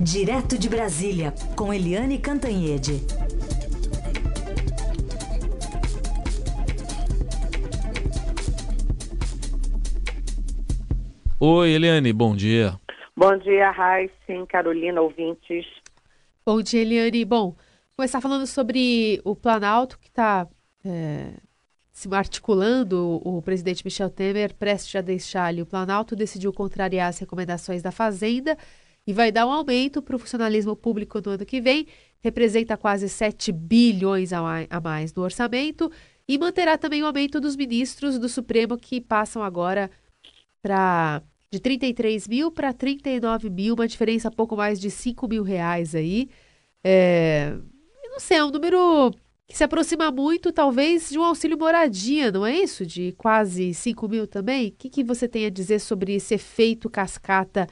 Direto 0.00 0.58
de 0.58 0.68
Brasília, 0.68 1.32
com 1.56 1.72
Eliane 1.72 2.18
Cantanhede. 2.18 3.00
Oi, 11.40 11.70
Eliane, 11.70 12.12
bom 12.12 12.36
dia. 12.36 12.78
Bom 13.16 13.38
dia, 13.38 13.70
Raíssen, 13.70 14.44
Carolina, 14.46 15.00
ouvintes. 15.00 15.64
Bom 16.44 16.60
dia, 16.60 16.82
Eliane. 16.82 17.24
Bom, 17.24 17.56
começar 17.96 18.20
falando 18.20 18.46
sobre 18.46 19.18
o 19.24 19.34
Planalto, 19.34 19.98
que 19.98 20.08
está 20.08 20.46
é, 20.84 21.32
se 21.90 22.06
articulando. 22.14 23.20
O, 23.24 23.38
o 23.38 23.42
presidente 23.42 23.82
Michel 23.82 24.10
Temer, 24.10 24.52
prestes 24.54 24.94
a 24.94 25.00
deixar 25.00 25.46
ali 25.46 25.62
o 25.62 25.66
Planalto, 25.66 26.14
decidiu 26.14 26.52
contrariar 26.52 27.08
as 27.08 27.18
recomendações 27.18 27.82
da 27.82 27.90
Fazenda 27.90 28.58
e 29.06 29.12
vai 29.12 29.30
dar 29.30 29.46
um 29.46 29.52
aumento 29.52 30.02
para 30.02 30.16
o 30.16 30.18
funcionalismo 30.18 30.74
público 30.74 31.20
no 31.24 31.32
ano 31.32 31.46
que 31.46 31.60
vem, 31.60 31.86
representa 32.20 32.76
quase 32.76 33.08
7 33.08 33.52
bilhões 33.52 34.32
a 34.32 34.80
mais 34.82 35.14
no 35.14 35.22
orçamento, 35.22 35.90
e 36.28 36.36
manterá 36.36 36.76
também 36.76 37.02
o 37.02 37.06
aumento 37.06 37.40
dos 37.40 37.54
ministros 37.54 38.18
do 38.18 38.28
Supremo, 38.28 38.76
que 38.76 39.00
passam 39.00 39.42
agora 39.42 39.90
para 40.60 41.22
de 41.52 41.60
33 41.60 42.26
mil 42.26 42.50
para 42.50 42.72
39 42.72 43.48
mil, 43.48 43.74
uma 43.74 43.86
diferença 43.86 44.30
pouco 44.30 44.56
mais 44.56 44.80
de 44.80 44.90
5 44.90 45.28
mil 45.28 45.44
reais 45.44 45.94
aí. 45.94 46.28
É, 46.82 47.56
não 48.10 48.18
sei, 48.18 48.38
é 48.38 48.44
um 48.44 48.50
número 48.50 49.12
que 49.46 49.56
se 49.56 49.62
aproxima 49.62 50.10
muito, 50.10 50.52
talvez, 50.52 51.10
de 51.10 51.18
um 51.18 51.22
auxílio 51.22 51.56
moradia, 51.56 52.32
não 52.32 52.44
é 52.44 52.56
isso? 52.56 52.84
De 52.84 53.12
quase 53.12 53.72
5 53.72 54.08
mil 54.08 54.26
também? 54.26 54.68
O 54.68 54.72
que, 54.72 54.90
que 54.90 55.04
você 55.04 55.28
tem 55.28 55.46
a 55.46 55.50
dizer 55.50 55.78
sobre 55.78 56.14
esse 56.14 56.34
efeito 56.34 56.90
cascata 56.90 57.68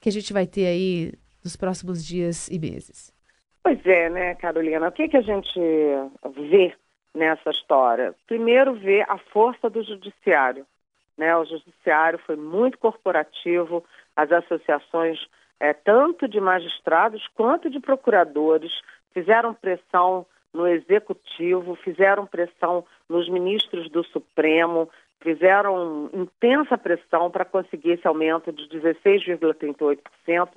que 0.00 0.08
a 0.08 0.12
gente 0.12 0.32
vai 0.32 0.46
ter 0.46 0.66
aí 0.66 1.12
nos 1.44 1.56
próximos 1.56 2.04
dias 2.04 2.48
e 2.48 2.58
meses? 2.58 3.12
Pois 3.62 3.84
é, 3.86 4.08
né, 4.08 4.34
Carolina? 4.36 4.88
O 4.88 4.92
que, 4.92 5.08
que 5.08 5.16
a 5.16 5.22
gente 5.22 5.60
vê 6.50 6.74
nessa 7.14 7.50
história? 7.50 8.14
Primeiro, 8.26 8.74
vê 8.74 9.02
a 9.02 9.18
força 9.18 9.68
do 9.68 9.82
judiciário. 9.82 10.66
Né? 11.16 11.36
O 11.36 11.44
judiciário 11.44 12.18
foi 12.26 12.36
muito 12.36 12.78
corporativo, 12.78 13.84
as 14.16 14.32
associações, 14.32 15.18
é, 15.58 15.74
tanto 15.74 16.26
de 16.26 16.40
magistrados 16.40 17.26
quanto 17.34 17.68
de 17.68 17.78
procuradores, 17.78 18.72
fizeram 19.12 19.52
pressão 19.52 20.26
no 20.52 20.66
executivo, 20.66 21.76
fizeram 21.76 22.26
pressão 22.26 22.84
nos 23.08 23.28
ministros 23.28 23.90
do 23.90 24.02
Supremo, 24.04 24.88
fizeram 25.20 26.10
intensa 26.12 26.78
pressão 26.78 27.30
para 27.30 27.44
conseguir 27.44 27.92
esse 27.92 28.06
aumento 28.06 28.52
de 28.52 28.68
16,38%, 28.68 30.48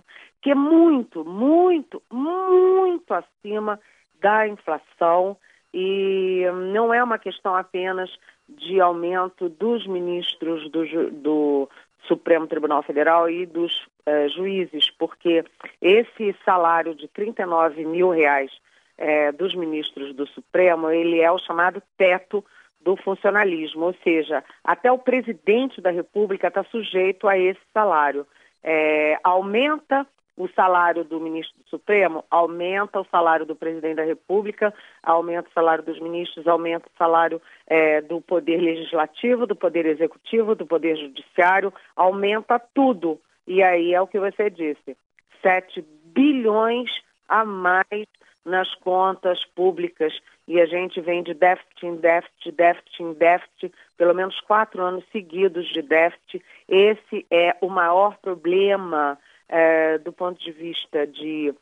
que 0.41 0.51
é 0.51 0.55
muito, 0.55 1.23
muito, 1.25 2.01
muito 2.11 3.13
acima 3.13 3.79
da 4.21 4.47
inflação. 4.47 5.37
E 5.73 6.43
não 6.71 6.93
é 6.93 7.03
uma 7.03 7.17
questão 7.17 7.55
apenas 7.55 8.09
de 8.47 8.79
aumento 8.79 9.49
dos 9.49 9.87
ministros 9.87 10.69
do, 10.69 11.11
do 11.11 11.69
Supremo 12.07 12.47
Tribunal 12.47 12.83
Federal 12.83 13.29
e 13.29 13.45
dos 13.45 13.87
eh, 14.05 14.27
juízes, 14.29 14.89
porque 14.91 15.43
esse 15.81 16.35
salário 16.45 16.93
de 16.93 17.07
39 17.07 17.85
mil 17.85 18.09
reais 18.09 18.51
eh, 18.97 19.31
dos 19.31 19.55
ministros 19.55 20.13
do 20.13 20.27
Supremo, 20.27 20.89
ele 20.89 21.21
é 21.21 21.31
o 21.31 21.39
chamado 21.39 21.81
teto 21.97 22.43
do 22.83 22.95
funcionalismo, 22.97 23.85
ou 23.85 23.95
seja, 24.03 24.43
até 24.63 24.91
o 24.91 24.97
presidente 24.97 25.81
da 25.81 25.91
República 25.91 26.47
está 26.47 26.63
sujeito 26.65 27.27
a 27.27 27.37
esse 27.37 27.61
salário. 27.73 28.25
É, 28.63 29.17
aumenta 29.23 30.05
o 30.35 30.47
salário 30.49 31.03
do 31.03 31.19
ministro 31.19 31.55
do 31.59 31.69
Supremo, 31.69 32.23
aumenta 32.29 32.99
o 32.99 33.05
salário 33.05 33.45
do 33.45 33.55
presidente 33.55 33.97
da 33.97 34.03
República, 34.03 34.73
aumenta 35.03 35.47
o 35.49 35.53
salário 35.53 35.83
dos 35.83 35.99
ministros, 35.99 36.47
aumenta 36.47 36.87
o 36.87 36.97
salário 36.97 37.41
é, 37.67 38.01
do 38.01 38.19
Poder 38.19 38.57
Legislativo, 38.57 39.45
do 39.45 39.55
Poder 39.55 39.85
Executivo, 39.85 40.55
do 40.55 40.65
Poder 40.65 40.97
Judiciário, 40.97 41.71
aumenta 41.95 42.59
tudo. 42.73 43.19
E 43.45 43.61
aí 43.61 43.93
é 43.93 44.01
o 44.01 44.07
que 44.07 44.19
você 44.19 44.49
disse: 44.49 44.97
7 45.41 45.85
bilhões 46.05 46.89
a 47.27 47.45
mais 47.45 48.07
nas 48.45 48.73
contas 48.75 49.43
públicas 49.55 50.13
e 50.47 50.59
a 50.59 50.65
gente 50.65 50.99
vem 50.99 51.23
de 51.23 51.33
déficit 51.33 51.85
em 51.85 51.95
déficit, 51.95 52.51
déficit 52.51 53.03
em 53.03 53.13
déficit, 53.13 53.73
pelo 53.97 54.13
menos 54.13 54.39
quatro 54.41 54.81
anos 54.83 55.05
seguidos 55.11 55.67
de 55.67 55.81
déficit. 55.81 56.43
Esse 56.67 57.25
é 57.31 57.55
o 57.61 57.69
maior 57.69 58.17
problema 58.17 59.17
é, 59.47 59.97
do 59.99 60.11
ponto 60.11 60.43
de 60.43 60.51
vista 60.51 61.07
de, 61.07 61.53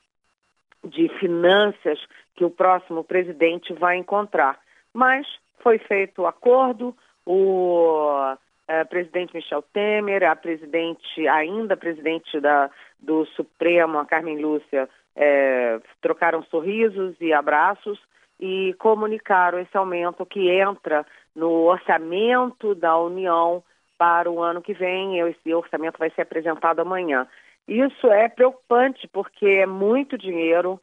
de 0.83 1.09
finanças 1.19 1.99
que 2.35 2.43
o 2.43 2.49
próximo 2.49 3.03
presidente 3.03 3.71
vai 3.73 3.97
encontrar. 3.97 4.59
Mas 4.93 5.27
foi 5.59 5.77
feito 5.77 6.23
o 6.23 6.27
acordo, 6.27 6.95
o 7.23 8.35
é, 8.67 8.83
presidente 8.85 9.35
Michel 9.35 9.61
Temer, 9.73 10.23
a 10.23 10.35
presidente, 10.35 11.27
ainda 11.27 11.77
presidente 11.77 12.39
da, 12.39 12.71
do 12.99 13.25
Supremo, 13.27 13.99
a 13.99 14.05
Carmen 14.05 14.39
Lúcia, 14.39 14.89
é, 15.15 15.79
trocaram 16.01 16.43
sorrisos 16.43 17.15
e 17.19 17.33
abraços 17.33 17.99
e 18.39 18.73
comunicaram 18.79 19.59
esse 19.59 19.77
aumento 19.77 20.25
que 20.25 20.49
entra 20.49 21.05
no 21.35 21.49
orçamento 21.65 22.73
da 22.73 22.97
União 22.97 23.63
para 23.97 24.31
o 24.31 24.41
ano 24.41 24.61
que 24.61 24.73
vem. 24.73 25.19
Esse 25.19 25.53
orçamento 25.53 25.99
vai 25.99 26.09
ser 26.09 26.21
apresentado 26.23 26.79
amanhã. 26.79 27.27
Isso 27.67 28.07
é 28.07 28.27
preocupante 28.27 29.07
porque 29.07 29.45
é 29.45 29.65
muito 29.67 30.17
dinheiro, 30.17 30.79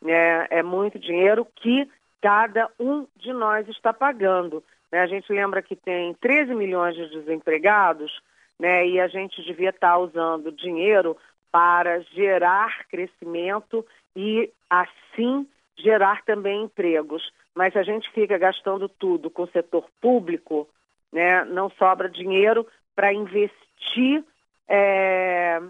né? 0.00 0.46
é 0.48 0.62
muito 0.62 0.98
dinheiro 0.98 1.46
que 1.56 1.88
cada 2.22 2.70
um 2.80 3.06
de 3.16 3.32
nós 3.32 3.68
está 3.68 3.92
pagando. 3.92 4.64
Né? 4.90 5.00
A 5.00 5.06
gente 5.06 5.30
lembra 5.30 5.60
que 5.60 5.76
tem 5.76 6.14
13 6.14 6.54
milhões 6.54 6.96
de 6.96 7.08
desempregados 7.10 8.10
né? 8.58 8.86
e 8.86 8.98
a 8.98 9.06
gente 9.06 9.42
devia 9.42 9.70
estar 9.70 9.98
usando 9.98 10.50
dinheiro 10.50 11.16
para 11.52 12.00
gerar 12.00 12.86
crescimento 12.88 13.86
e, 14.16 14.50
assim, 14.68 15.46
gerar 15.76 16.24
também 16.24 16.64
empregos. 16.64 17.30
Mas 17.54 17.76
a 17.76 17.82
gente 17.82 18.10
fica 18.12 18.38
gastando 18.38 18.88
tudo 18.88 19.30
com 19.30 19.42
o 19.42 19.50
setor 19.50 19.86
público, 20.00 20.66
né? 21.12 21.44
não 21.44 21.70
sobra 21.70 22.08
dinheiro 22.08 22.66
para 22.96 23.12
investir 23.12 24.24
é, 24.66 25.60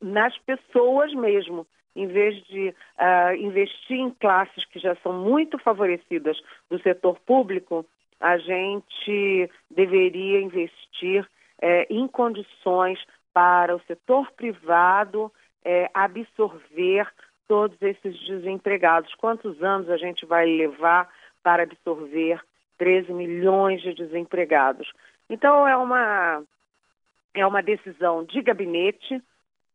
nas 0.00 0.38
pessoas 0.38 1.12
mesmo, 1.12 1.66
em 1.96 2.06
vez 2.06 2.36
de 2.46 2.68
uh, 2.68 3.34
investir 3.36 3.98
em 3.98 4.10
classes 4.10 4.64
que 4.66 4.78
já 4.78 4.94
são 5.02 5.12
muito 5.12 5.58
favorecidas 5.58 6.40
do 6.70 6.80
setor 6.80 7.18
público, 7.26 7.84
a 8.20 8.38
gente 8.38 9.50
deveria 9.70 10.40
investir 10.40 11.28
é, 11.60 11.86
em 11.90 12.06
condições 12.06 12.98
para 13.32 13.74
o 13.74 13.80
setor 13.82 14.30
privado 14.32 15.32
é, 15.64 15.90
absorver 15.94 17.08
todos 17.48 17.80
esses 17.80 18.18
desempregados. 18.26 19.14
Quantos 19.14 19.62
anos 19.62 19.88
a 19.90 19.96
gente 19.96 20.24
vai 20.26 20.46
levar 20.46 21.08
para 21.42 21.62
absorver 21.62 22.40
13 22.78 23.12
milhões 23.12 23.80
de 23.82 23.94
desempregados? 23.94 24.90
Então 25.28 25.66
é 25.66 25.76
uma 25.76 26.42
é 27.34 27.46
uma 27.46 27.62
decisão 27.62 28.24
de 28.24 28.42
gabinete 28.42 29.22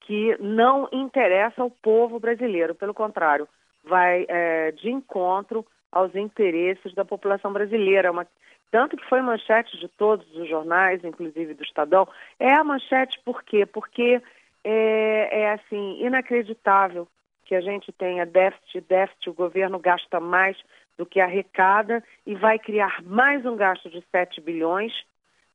que 0.01 0.37
não 0.39 0.87
interessa 0.91 1.61
ao 1.61 1.69
povo 1.69 2.19
brasileiro, 2.19 2.75
pelo 2.75 2.93
contrário, 2.93 3.47
vai 3.83 4.25
é, 4.29 4.71
de 4.71 4.89
encontro 4.89 5.65
aos 5.91 6.15
interesses 6.15 6.93
da 6.93 7.03
população 7.03 7.51
brasileira. 7.51 8.11
Uma, 8.11 8.27
tanto 8.71 8.97
que 8.97 9.07
foi 9.07 9.21
manchete 9.21 9.77
de 9.77 9.87
todos 9.87 10.27
os 10.35 10.47
jornais, 10.47 11.03
inclusive 11.03 11.53
do 11.53 11.63
Estadão. 11.63 12.07
É 12.39 12.53
a 12.53 12.63
manchete 12.63 13.19
por 13.23 13.43
quê? 13.43 13.65
Porque 13.65 14.21
é, 14.63 15.41
é 15.41 15.53
assim, 15.53 16.03
inacreditável 16.03 17.07
que 17.45 17.55
a 17.55 17.61
gente 17.61 17.91
tenha 17.93 18.25
déficit, 18.25 18.81
déficit, 18.81 19.29
o 19.29 19.33
governo 19.33 19.79
gasta 19.79 20.19
mais 20.19 20.57
do 20.97 21.05
que 21.05 21.21
arrecada 21.21 22.03
e 22.25 22.35
vai 22.35 22.59
criar 22.59 23.01
mais 23.03 23.45
um 23.45 23.55
gasto 23.55 23.89
de 23.89 24.03
7 24.11 24.41
bilhões, 24.41 24.91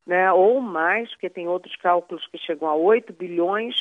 né, 0.07 0.33
ou 0.33 0.61
mais, 0.61 1.11
porque 1.11 1.29
tem 1.29 1.47
outros 1.47 1.77
cálculos 1.77 2.27
que 2.29 2.39
chegam 2.39 2.69
a 2.69 2.75
8 2.75 3.13
bilhões, 3.13 3.77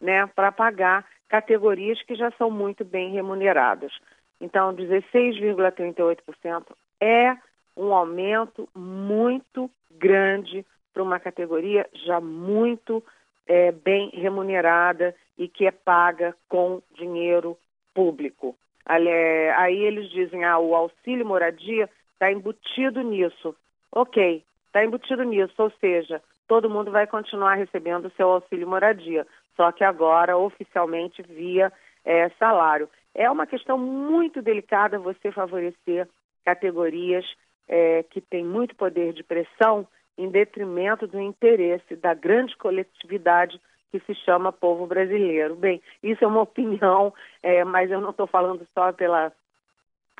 né, 0.00 0.26
para 0.28 0.52
pagar 0.52 1.04
categorias 1.28 2.00
que 2.02 2.14
já 2.14 2.30
são 2.32 2.50
muito 2.50 2.84
bem 2.84 3.12
remuneradas. 3.12 3.92
Então, 4.40 4.74
16,38% 4.74 6.76
é 7.00 7.36
um 7.76 7.92
aumento 7.94 8.68
muito 8.74 9.70
grande 9.90 10.64
para 10.92 11.02
uma 11.02 11.20
categoria 11.20 11.88
já 12.06 12.20
muito 12.20 13.02
é, 13.46 13.70
bem 13.70 14.10
remunerada 14.14 15.14
e 15.36 15.46
que 15.48 15.66
é 15.66 15.70
paga 15.70 16.34
com 16.48 16.82
dinheiro 16.94 17.56
público. 17.94 18.56
Aí 18.84 19.78
eles 19.84 20.08
dizem, 20.10 20.44
ah, 20.44 20.58
o 20.58 20.74
auxílio 20.74 21.26
moradia 21.26 21.90
está 22.12 22.30
embutido 22.30 23.02
nisso. 23.02 23.54
Ok, 23.90 24.44
está 24.66 24.84
embutido 24.84 25.24
nisso, 25.24 25.54
ou 25.58 25.70
seja, 25.80 26.22
todo 26.46 26.70
mundo 26.70 26.90
vai 26.90 27.06
continuar 27.06 27.54
recebendo 27.54 28.06
o 28.06 28.12
seu 28.12 28.30
auxílio 28.30 28.68
moradia, 28.68 29.26
só 29.56 29.72
que 29.72 29.82
agora 29.82 30.36
oficialmente 30.36 31.22
via 31.22 31.72
é, 32.04 32.28
salário. 32.38 32.88
É 33.14 33.30
uma 33.30 33.46
questão 33.46 33.76
muito 33.78 34.40
delicada 34.40 34.98
você 34.98 35.32
favorecer 35.32 36.08
categorias 36.44 37.26
é, 37.68 38.02
que 38.04 38.20
têm 38.20 38.44
muito 38.44 38.74
poder 38.74 39.12
de 39.12 39.22
pressão 39.22 39.86
em 40.16 40.30
detrimento 40.30 41.06
do 41.06 41.20
interesse 41.20 41.94
da 41.96 42.14
grande 42.14 42.56
coletividade 42.56 43.60
que 43.90 44.00
se 44.00 44.14
chama 44.14 44.52
povo 44.52 44.86
brasileiro. 44.86 45.54
Bem, 45.54 45.80
isso 46.02 46.24
é 46.24 46.26
uma 46.26 46.42
opinião, 46.42 47.12
é, 47.42 47.64
mas 47.64 47.90
eu 47.90 48.00
não 48.00 48.10
estou 48.10 48.26
falando 48.26 48.66
só 48.74 48.92
pela 48.92 49.32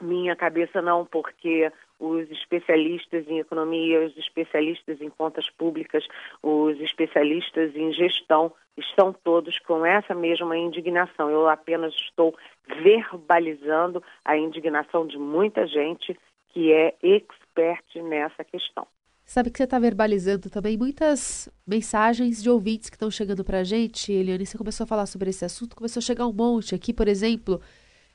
minha 0.00 0.36
cabeça, 0.36 0.82
não, 0.82 1.06
porque 1.06 1.72
os 1.98 2.30
especialistas 2.30 3.26
em 3.26 3.38
economia, 3.38 4.04
os 4.04 4.16
especialistas 4.18 5.00
em 5.00 5.08
contas 5.08 5.48
públicas, 5.50 6.06
os 6.42 6.78
especialistas 6.80 7.74
em 7.74 7.92
gestão 7.92 8.52
estão 8.76 9.14
todos 9.24 9.58
com 9.60 9.86
essa 9.86 10.14
mesma 10.14 10.56
indignação. 10.56 11.30
Eu 11.30 11.48
apenas 11.48 11.94
estou 11.94 12.36
verbalizando 12.82 14.02
a 14.22 14.36
indignação 14.36 15.06
de 15.06 15.18
muita 15.18 15.66
gente 15.66 16.18
que 16.56 16.72
é 16.72 16.94
expert 17.02 17.84
nessa 18.08 18.42
questão. 18.42 18.86
Sabe 19.26 19.50
que 19.50 19.58
você 19.58 19.64
está 19.64 19.78
verbalizando 19.78 20.48
também 20.48 20.78
muitas 20.78 21.50
mensagens 21.66 22.42
de 22.42 22.48
ouvintes 22.48 22.88
que 22.88 22.96
estão 22.96 23.10
chegando 23.10 23.44
para 23.44 23.58
a 23.58 23.64
gente. 23.64 24.10
Eliane, 24.10 24.46
você 24.46 24.56
começou 24.56 24.84
a 24.84 24.86
falar 24.86 25.04
sobre 25.04 25.28
esse 25.28 25.44
assunto, 25.44 25.76
começou 25.76 26.00
a 26.00 26.02
chegar 26.02 26.26
um 26.26 26.32
monte 26.32 26.74
aqui, 26.74 26.94
por 26.94 27.08
exemplo, 27.08 27.60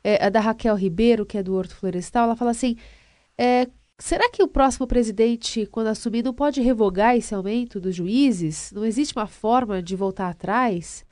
é, 0.03 0.25
a 0.25 0.29
da 0.29 0.39
Raquel 0.39 0.73
Ribeiro, 0.75 1.23
que 1.23 1.37
é 1.37 1.43
do 1.43 1.53
Horto 1.53 1.75
Florestal, 1.75 2.23
ela 2.23 2.35
fala 2.35 2.49
assim, 2.49 2.77
é, 3.37 3.67
será 3.99 4.27
que 4.31 4.41
o 4.41 4.47
próximo 4.47 4.87
presidente, 4.87 5.67
quando 5.67 5.87
assumir, 5.87 6.23
não 6.23 6.33
pode 6.33 6.61
revogar 6.61 7.15
esse 7.15 7.35
aumento 7.35 7.79
dos 7.79 7.93
juízes? 7.93 8.71
Não 8.71 8.83
existe 8.83 9.15
uma 9.15 9.27
forma 9.27 9.83
de 9.83 9.95
voltar 9.95 10.29
atrás? 10.29 11.05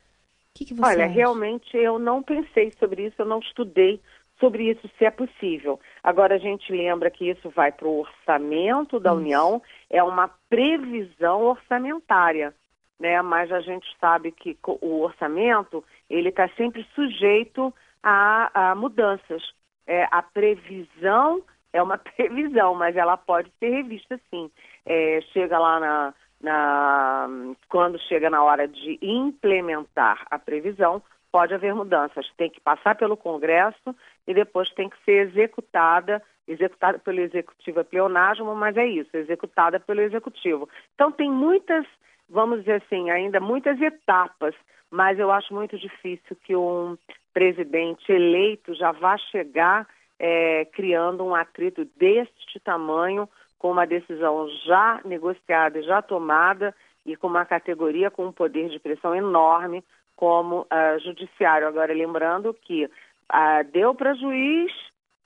O 0.50 0.58
que, 0.58 0.66
que 0.66 0.74
você 0.74 0.84
Olha, 0.84 1.06
acha? 1.06 1.14
realmente 1.14 1.78
eu 1.78 2.00
não 2.00 2.24
pensei 2.24 2.74
sobre 2.80 3.06
isso, 3.06 3.18
eu 3.20 3.26
não 3.26 3.38
estudei 3.40 4.02
sobre 4.40 4.70
isso 4.70 4.90
se 4.98 5.06
é 5.06 5.12
possível. 5.12 5.80
Agora 6.04 6.36
a 6.36 6.40
gente 6.40 6.72
lembra 6.72 7.12
que 7.12 7.30
isso 7.30 7.50
vai 7.50 7.72
para 7.72 7.88
o 7.88 8.00
orçamento 8.00 9.00
da. 9.00 9.14
União, 9.14 9.62
é 9.90 10.02
uma 10.02 10.30
previsão 10.50 11.44
orçamentária, 11.44 12.54
né? 13.00 13.22
Mas 13.22 13.52
a 13.52 13.60
gente 13.60 13.88
sabe 14.00 14.32
que 14.32 14.58
o 14.64 15.02
orçamento 15.02 15.84
ele 16.10 16.30
está 16.30 16.48
sempre 16.50 16.86
sujeito 16.96 17.74
a, 18.02 18.72
a 18.72 18.76
mudanças. 18.76 19.44
É, 19.86 20.08
a 20.12 20.22
previsão 20.22 21.42
é 21.74 21.82
uma 21.82 21.98
previsão, 21.98 22.74
mas 22.76 22.96
ela 22.96 23.18
pode 23.18 23.52
ser 23.60 23.70
revista 23.70 24.20
sim. 24.30 24.50
É, 24.86 25.20
chega 25.34 25.60
lá 25.60 25.80
na, 25.80 26.14
na 26.42 27.28
quando 27.68 28.00
chega 28.00 28.30
na 28.30 28.44
hora 28.44 28.68
de 28.68 28.98
implementar 29.02 30.26
a 30.30 30.40
previsão, 30.40 31.02
pode 31.32 31.54
haver 31.54 31.74
mudanças. 31.74 32.30
Tem 32.38 32.50
que 32.50 32.60
passar 32.60 32.96
pelo 32.96 33.18
Congresso 33.18 33.96
e 34.28 34.34
depois 34.34 34.70
tem 34.72 34.90
que 34.90 34.98
ser 35.04 35.28
executada, 35.28 36.22
executada 36.48 37.00
pelo 37.00 37.20
Executivo 37.20 37.80
é 37.80 37.84
pleonasmo, 37.84 38.56
mas 38.56 38.76
é 38.78 38.86
isso, 38.86 39.16
executada 39.16 39.80
pelo 39.80 40.02
Executivo. 40.02 40.68
Então 40.96 41.12
tem 41.12 41.30
muitas, 41.30 41.86
vamos 42.30 42.60
dizer 42.60 42.82
assim, 42.84 43.10
ainda 43.10 43.40
muitas 43.40 43.80
etapas, 43.82 44.56
mas 44.92 45.20
eu 45.20 45.32
acho 45.32 45.54
muito 45.54 45.78
difícil 45.78 46.36
que 46.44 46.56
um 46.56 46.98
presidente 47.34 48.12
eleito 48.12 48.74
já 48.74 48.92
vá 48.92 49.18
chegar 49.18 49.88
é, 50.20 50.66
criando 50.66 51.24
um 51.24 51.34
atrito 51.34 51.86
deste 51.96 52.60
tamanho, 52.60 53.30
com 53.58 53.72
uma 53.72 53.86
decisão 53.86 54.48
já 54.66 55.02
negociada 55.06 55.80
e 55.80 55.84
já 55.84 56.02
tomada 56.02 56.74
e 57.06 57.16
com 57.16 57.28
uma 57.28 57.46
categoria 57.46 58.10
com 58.10 58.26
um 58.26 58.32
poder 58.32 58.70
de 58.70 58.80
pressão 58.80 59.16
enorme 59.16 59.84
como 60.20 60.64
uh, 60.64 61.00
judiciário. 61.02 61.66
Agora, 61.66 61.94
lembrando 61.94 62.54
que 62.54 62.84
uh, 62.84 63.64
deu 63.72 63.96
para 63.96 64.14
juiz, 64.16 64.70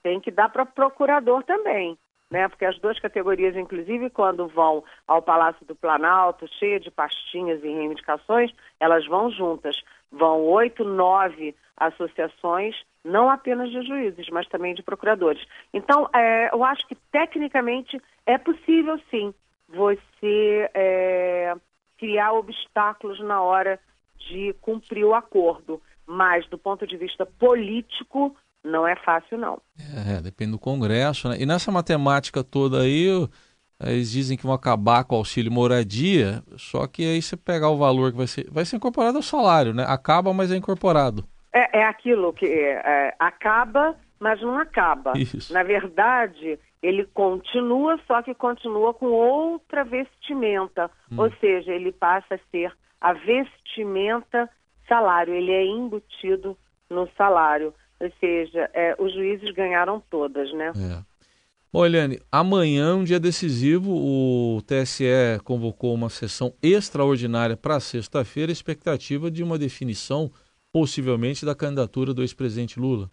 tem 0.04 0.20
que 0.20 0.30
dar 0.30 0.50
para 0.50 0.68
procurador 0.68 1.42
também, 1.44 1.98
né? 2.30 2.48
Porque 2.48 2.64
as 2.64 2.78
duas 2.78 3.00
categorias, 3.00 3.56
inclusive, 3.56 4.12
quando 4.12 4.48
vão 4.48 4.84
ao 5.08 5.20
Palácio 5.20 5.66
do 5.66 5.74
Planalto, 5.74 6.48
cheia 6.60 6.80
de 6.80 6.92
pastinhas 6.92 7.64
e 7.64 7.68
reivindicações, 7.70 8.54
elas 8.80 9.04
vão 9.08 9.32
juntas. 9.32 9.82
Vão 10.12 10.44
oito, 10.44 10.84
nove 10.84 11.56
associações, 11.76 12.76
não 13.04 13.32
apenas 13.32 13.72
de 13.72 13.82
juízes, 13.82 14.30
mas 14.30 14.48
também 14.48 14.76
de 14.76 14.84
procuradores. 14.84 15.44
Então, 15.74 16.08
é, 16.14 16.54
eu 16.54 16.64
acho 16.64 16.88
que 16.88 16.94
tecnicamente 17.12 18.00
é 18.28 18.38
possível, 18.38 19.00
sim, 19.10 19.34
você 19.68 20.70
é, 20.72 21.56
criar 21.98 22.34
obstáculos 22.34 23.20
na 23.22 23.42
hora 23.42 23.80
de 24.28 24.54
cumprir 24.62 25.06
o 25.06 25.14
acordo. 25.14 25.82
Mas, 26.06 26.48
do 26.50 26.58
ponto 26.58 26.86
de 26.86 26.98
vista 26.98 27.26
político, 27.26 28.36
não 28.64 28.88
é 28.88 28.96
fácil, 28.96 29.38
não. 29.38 29.62
É, 30.08 30.22
depende 30.22 30.52
do 30.52 30.60
Congresso, 30.60 31.30
né? 31.30 31.38
E 31.40 31.46
nessa 31.46 31.72
matemática 31.72 32.44
toda 32.44 32.82
aí, 32.82 33.08
eles 33.82 34.12
dizem 34.12 34.38
que 34.38 34.44
vão 34.44 34.54
acabar 34.54 35.04
com 35.04 35.16
o 35.16 35.18
auxílio 35.20 35.52
moradia, 35.52 36.42
só 36.58 36.88
que 36.88 37.04
aí 37.04 37.22
você 37.22 37.36
pegar 37.36 37.70
o 37.70 37.78
valor 37.78 38.12
que 38.12 38.18
vai 38.18 38.28
ser, 38.28 38.50
vai 38.50 38.66
ser 38.66 38.78
incorporado 38.78 39.18
ao 39.18 39.24
salário, 39.24 39.74
né? 39.74 39.86
Acaba, 39.88 40.34
mas 40.34 40.52
é 40.52 40.56
incorporado. 40.56 41.26
É, 41.54 41.80
é 41.80 41.86
aquilo 41.86 42.34
que 42.34 42.46
é, 42.46 43.14
acaba, 43.20 43.96
mas 44.20 44.42
não 44.42 44.58
acaba. 44.58 45.14
Isso. 45.16 45.54
Na 45.54 45.64
verdade, 45.64 46.58
ele 46.82 47.06
continua, 47.14 48.00
só 48.08 48.22
que 48.22 48.34
continua 48.34 48.94
com 48.94 49.08
outra 49.08 49.84
vestimenta. 49.84 50.90
Hum. 51.12 51.22
Ou 51.22 51.32
seja, 51.40 51.72
ele 51.72 51.92
passa 51.92 52.36
a 52.36 52.40
ser 52.52 52.74
a 53.04 53.12
vestimenta 53.12 54.50
salário, 54.88 55.34
ele 55.34 55.52
é 55.52 55.66
embutido 55.66 56.58
no 56.90 57.08
salário. 57.18 57.74
Ou 58.00 58.10
seja, 58.20 58.70
é, 58.74 58.96
os 58.98 59.14
juízes 59.14 59.54
ganharam 59.54 60.02
todas, 60.10 60.52
né? 60.54 60.70
É. 60.70 61.04
Bom, 61.72 61.86
Eliane, 61.86 62.20
amanhã 62.32 62.92
é 62.92 62.94
um 62.94 63.04
dia 63.04 63.20
decisivo. 63.20 63.92
O 63.92 64.62
TSE 64.62 65.04
convocou 65.44 65.94
uma 65.94 66.10
sessão 66.10 66.54
extraordinária 66.62 67.58
para 67.58 67.80
sexta-feira, 67.82 68.52
expectativa 68.52 69.30
de 69.30 69.44
uma 69.44 69.58
definição, 69.58 70.32
possivelmente, 70.72 71.46
da 71.46 71.56
candidatura 71.56 72.14
do 72.14 72.22
ex-presidente 72.22 72.80
Lula. 72.80 73.10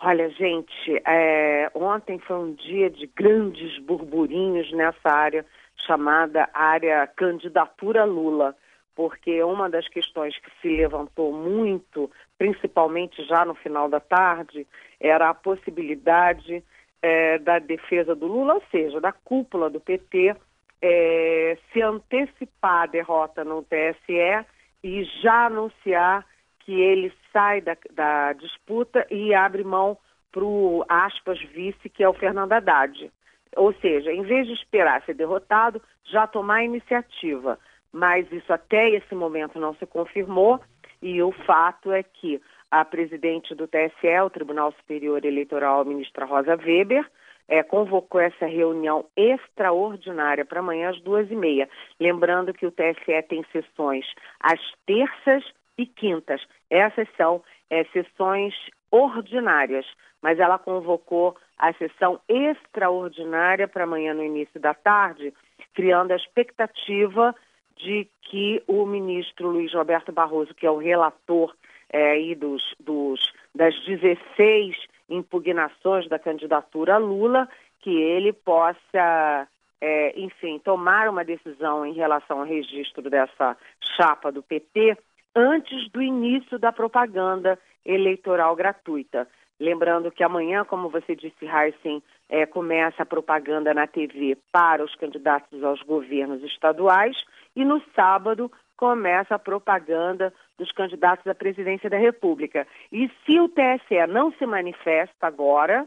Olha, 0.00 0.28
gente, 0.30 1.00
é, 1.06 1.70
ontem 1.74 2.18
foi 2.18 2.36
um 2.36 2.54
dia 2.54 2.90
de 2.90 3.06
grandes 3.06 3.78
burburinhos 3.84 4.70
nessa 4.72 5.08
área 5.08 5.46
chamada 5.86 6.50
área 6.52 7.06
candidatura 7.06 8.04
Lula 8.04 8.54
porque 8.94 9.42
uma 9.42 9.68
das 9.70 9.88
questões 9.88 10.36
que 10.38 10.50
se 10.60 10.68
levantou 10.68 11.32
muito, 11.32 12.10
principalmente 12.38 13.24
já 13.24 13.44
no 13.44 13.54
final 13.54 13.88
da 13.88 14.00
tarde, 14.00 14.66
era 15.00 15.30
a 15.30 15.34
possibilidade 15.34 16.62
é, 17.00 17.38
da 17.38 17.58
defesa 17.58 18.14
do 18.14 18.26
Lula, 18.26 18.54
ou 18.54 18.62
seja, 18.70 19.00
da 19.00 19.12
cúpula 19.12 19.68
do 19.68 19.80
PT, 19.80 20.36
é, 20.80 21.58
se 21.72 21.80
antecipar 21.80 22.82
a 22.82 22.86
derrota 22.86 23.44
no 23.44 23.62
TSE 23.62 24.46
e 24.82 25.04
já 25.22 25.46
anunciar 25.46 26.26
que 26.60 26.80
ele 26.80 27.12
sai 27.32 27.60
da, 27.60 27.76
da 27.92 28.32
disputa 28.34 29.06
e 29.10 29.34
abre 29.34 29.64
mão 29.64 29.96
para 30.30 30.44
o 30.44 30.84
aspas 30.88 31.40
vice, 31.50 31.88
que 31.88 32.02
é 32.02 32.08
o 32.08 32.14
Fernando 32.14 32.52
Haddad. 32.52 33.12
Ou 33.56 33.72
seja, 33.74 34.12
em 34.12 34.22
vez 34.22 34.46
de 34.46 34.54
esperar 34.54 35.02
ser 35.04 35.14
derrotado, 35.14 35.82
já 36.04 36.26
tomar 36.26 36.56
a 36.56 36.64
iniciativa 36.64 37.58
mas 37.92 38.30
isso 38.32 38.52
até 38.52 38.90
esse 38.90 39.14
momento 39.14 39.58
não 39.58 39.74
se 39.74 39.86
confirmou 39.86 40.60
e 41.02 41.20
o 41.22 41.32
fato 41.32 41.92
é 41.92 42.02
que 42.02 42.40
a 42.70 42.84
presidente 42.84 43.54
do 43.54 43.66
TSE, 43.66 44.20
o 44.24 44.30
Tribunal 44.30 44.72
Superior 44.72 45.24
Eleitoral, 45.24 45.80
a 45.80 45.84
ministra 45.84 46.24
Rosa 46.24 46.56
Weber, 46.56 47.04
é, 47.48 47.62
convocou 47.62 48.20
essa 48.20 48.46
reunião 48.46 49.04
extraordinária 49.16 50.44
para 50.44 50.60
amanhã 50.60 50.90
às 50.90 51.00
duas 51.02 51.30
e 51.30 51.34
meia. 51.36 51.68
Lembrando 52.00 52.54
que 52.54 52.64
o 52.64 52.70
TSE 52.70 53.22
tem 53.28 53.44
sessões 53.52 54.06
às 54.40 54.60
terças 54.86 55.44
e 55.76 55.84
quintas. 55.84 56.40
Essas 56.70 57.08
são 57.16 57.42
é, 57.68 57.84
sessões 57.92 58.54
ordinárias, 58.90 59.84
mas 60.22 60.38
ela 60.38 60.58
convocou 60.58 61.36
a 61.58 61.72
sessão 61.74 62.20
extraordinária 62.28 63.68
para 63.68 63.84
amanhã 63.84 64.14
no 64.14 64.24
início 64.24 64.60
da 64.60 64.72
tarde, 64.72 65.34
criando 65.74 66.12
a 66.12 66.16
expectativa 66.16 67.34
de 67.76 68.08
que 68.22 68.62
o 68.66 68.86
ministro 68.86 69.50
Luiz 69.50 69.72
Roberto 69.74 70.12
Barroso, 70.12 70.54
que 70.54 70.66
é 70.66 70.70
o 70.70 70.78
relator 70.78 71.54
é, 71.90 72.12
aí 72.12 72.34
dos, 72.34 72.62
dos, 72.80 73.32
das 73.54 73.74
16 73.84 74.76
impugnações 75.08 76.08
da 76.08 76.18
candidatura 76.18 76.96
Lula, 76.96 77.48
que 77.80 77.90
ele 77.90 78.32
possa, 78.32 79.46
é, 79.80 80.18
enfim, 80.18 80.58
tomar 80.58 81.08
uma 81.08 81.24
decisão 81.24 81.84
em 81.84 81.92
relação 81.92 82.40
ao 82.40 82.46
registro 82.46 83.10
dessa 83.10 83.56
chapa 83.96 84.32
do 84.32 84.42
PT 84.42 84.96
antes 85.34 85.90
do 85.90 86.00
início 86.00 86.58
da 86.58 86.72
propaganda 86.72 87.58
eleitoral 87.84 88.54
gratuita. 88.54 89.28
Lembrando 89.58 90.10
que 90.10 90.24
amanhã, 90.24 90.64
como 90.64 90.88
você 90.88 91.14
disse, 91.14 91.44
Heisen, 91.44 92.02
é, 92.32 92.46
começa 92.46 93.02
a 93.02 93.06
propaganda 93.06 93.74
na 93.74 93.86
TV 93.86 94.38
para 94.50 94.82
os 94.82 94.94
candidatos 94.94 95.62
aos 95.62 95.82
governos 95.82 96.42
estaduais 96.42 97.14
e 97.54 97.62
no 97.62 97.82
sábado 97.94 98.50
começa 98.74 99.34
a 99.34 99.38
propaganda 99.38 100.32
dos 100.56 100.72
candidatos 100.72 101.26
à 101.26 101.34
presidência 101.34 101.90
da 101.90 101.98
República. 101.98 102.66
E 102.90 103.10
se 103.26 103.38
o 103.38 103.50
TSE 103.50 104.06
não 104.08 104.32
se 104.32 104.46
manifesta 104.46 105.26
agora, 105.26 105.86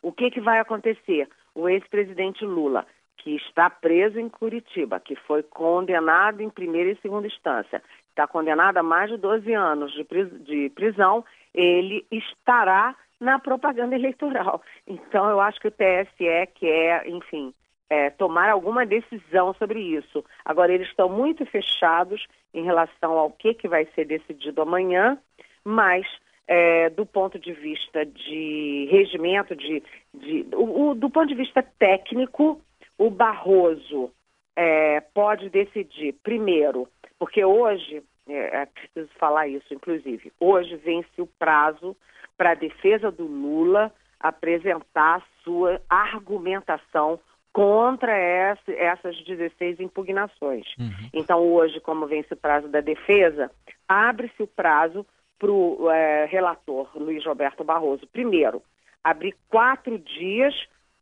o 0.00 0.12
que, 0.12 0.30
que 0.30 0.40
vai 0.40 0.60
acontecer? 0.60 1.28
O 1.52 1.68
ex-presidente 1.68 2.44
Lula, 2.44 2.86
que 3.16 3.34
está 3.34 3.68
preso 3.68 4.20
em 4.20 4.28
Curitiba, 4.28 5.00
que 5.00 5.16
foi 5.16 5.42
condenado 5.42 6.42
em 6.42 6.48
primeira 6.48 6.92
e 6.92 7.00
segunda 7.02 7.26
instância, 7.26 7.82
está 8.10 8.24
condenado 8.28 8.76
a 8.76 8.84
mais 8.84 9.10
de 9.10 9.16
12 9.16 9.52
anos 9.52 9.92
de 9.92 10.70
prisão, 10.70 11.24
ele 11.52 12.06
estará 12.12 12.94
na 13.20 13.38
propaganda 13.38 13.94
eleitoral. 13.94 14.62
Então, 14.86 15.28
eu 15.28 15.40
acho 15.40 15.60
que 15.60 15.68
o 15.68 15.70
TSE 15.70 16.46
quer, 16.54 17.06
enfim, 17.08 17.54
é, 17.88 18.10
tomar 18.10 18.50
alguma 18.50 18.84
decisão 18.84 19.54
sobre 19.54 19.80
isso. 19.80 20.24
Agora, 20.44 20.72
eles 20.72 20.88
estão 20.88 21.08
muito 21.08 21.44
fechados 21.46 22.26
em 22.52 22.64
relação 22.64 23.12
ao 23.12 23.30
que, 23.30 23.54
que 23.54 23.68
vai 23.68 23.86
ser 23.94 24.06
decidido 24.06 24.62
amanhã, 24.62 25.18
mas 25.64 26.06
é, 26.46 26.90
do 26.90 27.06
ponto 27.06 27.38
de 27.38 27.52
vista 27.52 28.04
de 28.04 28.88
regimento, 28.90 29.56
de, 29.56 29.82
de 30.12 30.46
o, 30.54 30.90
o, 30.90 30.94
do 30.94 31.08
ponto 31.08 31.26
de 31.26 31.34
vista 31.34 31.62
técnico, 31.62 32.60
o 32.98 33.10
Barroso 33.10 34.10
é, 34.56 35.00
pode 35.00 35.48
decidir, 35.48 36.14
primeiro, 36.22 36.88
porque 37.18 37.44
hoje, 37.44 38.02
é, 38.28 38.62
é 38.62 38.66
preciso 38.66 39.08
falar 39.18 39.48
isso, 39.48 39.72
inclusive, 39.72 40.32
hoje 40.40 40.76
vence 40.76 41.20
o 41.20 41.26
prazo 41.26 41.96
para 42.36 42.50
a 42.50 42.54
defesa 42.54 43.10
do 43.10 43.26
Lula 43.26 43.92
apresentar 44.18 45.22
sua 45.42 45.80
argumentação 45.88 47.20
contra 47.52 48.16
essa, 48.16 48.72
essas 48.72 49.16
16 49.24 49.78
impugnações. 49.78 50.66
Uhum. 50.78 51.08
Então, 51.12 51.40
hoje, 51.40 51.78
como 51.80 52.06
vence 52.06 52.34
o 52.34 52.36
prazo 52.36 52.66
da 52.68 52.80
defesa, 52.80 53.50
abre-se 53.88 54.42
o 54.42 54.46
prazo 54.46 55.06
para 55.38 55.52
o 55.52 55.90
é, 55.90 56.26
relator 56.26 56.90
Luiz 56.96 57.24
Roberto 57.24 57.62
Barroso. 57.62 58.06
Primeiro, 58.06 58.62
abrir 59.04 59.36
quatro 59.48 59.98
dias 59.98 60.54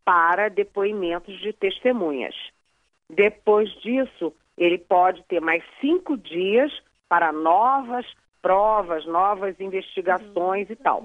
para 0.04 0.48
depoimentos 0.48 1.40
de 1.40 1.52
testemunhas. 1.52 2.34
Depois 3.08 3.70
disso, 3.80 4.34
ele 4.58 4.78
pode 4.78 5.22
ter 5.24 5.40
mais 5.40 5.62
cinco 5.80 6.16
dias 6.16 6.72
para 7.12 7.31
novas 7.31 8.07
provas, 8.40 9.04
novas 9.04 9.61
investigações 9.61 10.71
e 10.71 10.76
tal. 10.76 11.04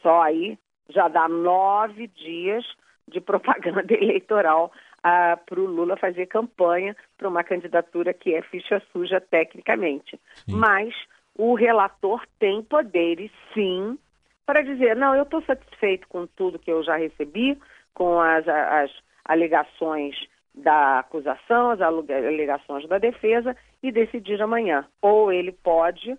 Só 0.00 0.22
aí 0.22 0.56
já 0.88 1.08
dá 1.08 1.28
nove 1.28 2.06
dias 2.06 2.64
de 3.08 3.18
propaganda 3.20 3.92
eleitoral 3.92 4.70
ah, 5.02 5.36
para 5.44 5.58
o 5.58 5.66
Lula 5.66 5.96
fazer 5.96 6.26
campanha 6.26 6.96
para 7.18 7.28
uma 7.28 7.42
candidatura 7.42 8.14
que 8.14 8.32
é 8.36 8.40
ficha 8.40 8.80
suja 8.92 9.20
tecnicamente. 9.20 10.16
Sim. 10.32 10.54
Mas 10.54 10.94
o 11.36 11.54
relator 11.54 12.24
tem 12.38 12.62
poderes, 12.62 13.32
sim, 13.52 13.98
para 14.46 14.62
dizer: 14.62 14.94
não, 14.94 15.12
eu 15.12 15.24
estou 15.24 15.42
satisfeito 15.42 16.06
com 16.06 16.24
tudo 16.24 16.56
que 16.56 16.70
eu 16.70 16.84
já 16.84 16.94
recebi, 16.94 17.58
com 17.94 18.20
as, 18.20 18.46
as 18.46 18.92
alegações 19.24 20.14
da 20.54 21.00
acusação, 21.00 21.70
as 21.70 21.80
alegações 21.80 22.86
da 22.86 22.98
defesa 22.98 23.56
e 23.82 23.90
decidir 23.90 24.40
amanhã. 24.42 24.86
Ou 25.00 25.32
ele 25.32 25.52
pode 25.52 26.16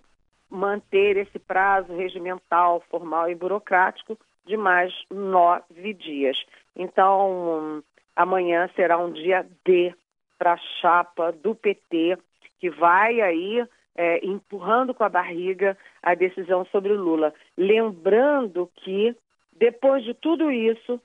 manter 0.50 1.16
esse 1.16 1.38
prazo 1.38 1.94
regimental, 1.94 2.82
formal 2.90 3.30
e 3.30 3.34
burocrático 3.34 4.18
de 4.44 4.56
mais 4.56 4.92
nove 5.10 5.94
dias. 5.94 6.36
Então, 6.76 7.82
amanhã 8.14 8.68
será 8.74 8.98
um 8.98 9.12
dia 9.12 9.46
D 9.64 9.94
para 10.38 10.54
a 10.54 10.60
chapa 10.80 11.32
do 11.32 11.54
PT, 11.54 12.18
que 12.60 12.68
vai 12.68 13.20
aí 13.20 13.66
é, 13.94 14.24
empurrando 14.24 14.94
com 14.94 15.04
a 15.04 15.08
barriga 15.08 15.76
a 16.02 16.14
decisão 16.14 16.64
sobre 16.66 16.92
Lula. 16.92 17.32
Lembrando 17.56 18.70
que, 18.76 19.14
depois 19.52 20.04
de 20.04 20.14
tudo 20.14 20.50
isso, 20.50 21.00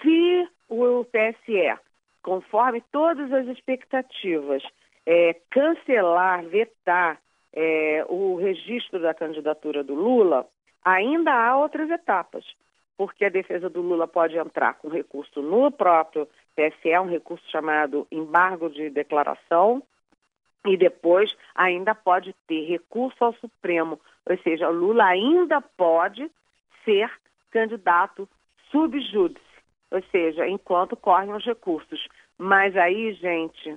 se 0.00 0.48
o 0.68 1.04
TSE, 1.04 1.78
conforme 2.22 2.82
todas 2.92 3.32
as 3.32 3.46
expectativas, 3.48 4.62
é, 5.06 5.36
cancelar, 5.50 6.44
vetar 6.44 7.20
é, 7.52 8.04
o 8.08 8.36
registro 8.36 9.00
da 9.00 9.12
candidatura 9.14 9.82
do 9.82 9.94
Lula, 9.94 10.46
ainda 10.84 11.32
há 11.32 11.56
outras 11.56 11.90
etapas 11.90 12.44
porque 12.96 13.24
a 13.24 13.30
defesa 13.30 13.68
do 13.68 13.80
Lula 13.80 14.06
pode 14.06 14.36
entrar 14.38 14.74
com 14.74 14.88
recurso 14.88 15.42
no 15.42 15.72
próprio 15.72 16.28
TSE, 16.54 16.98
um 17.00 17.08
recurso 17.08 17.44
chamado 17.50 18.06
embargo 18.12 18.70
de 18.70 18.90
declaração, 18.90 19.82
e 20.64 20.76
depois 20.76 21.34
ainda 21.54 21.94
pode 21.94 22.32
ter 22.46 22.64
recurso 22.64 23.24
ao 23.24 23.34
Supremo, 23.34 23.98
ou 24.24 24.38
seja, 24.38 24.68
o 24.68 24.72
Lula 24.72 25.04
ainda 25.04 25.60
pode 25.60 26.30
ser 26.84 27.10
candidato 27.50 28.28
subjúdice, 28.70 29.42
ou 29.90 30.00
seja, 30.04 30.46
enquanto 30.46 30.96
correm 30.96 31.34
os 31.34 31.44
recursos. 31.44 32.06
Mas 32.38 32.76
aí, 32.76 33.12
gente, 33.14 33.76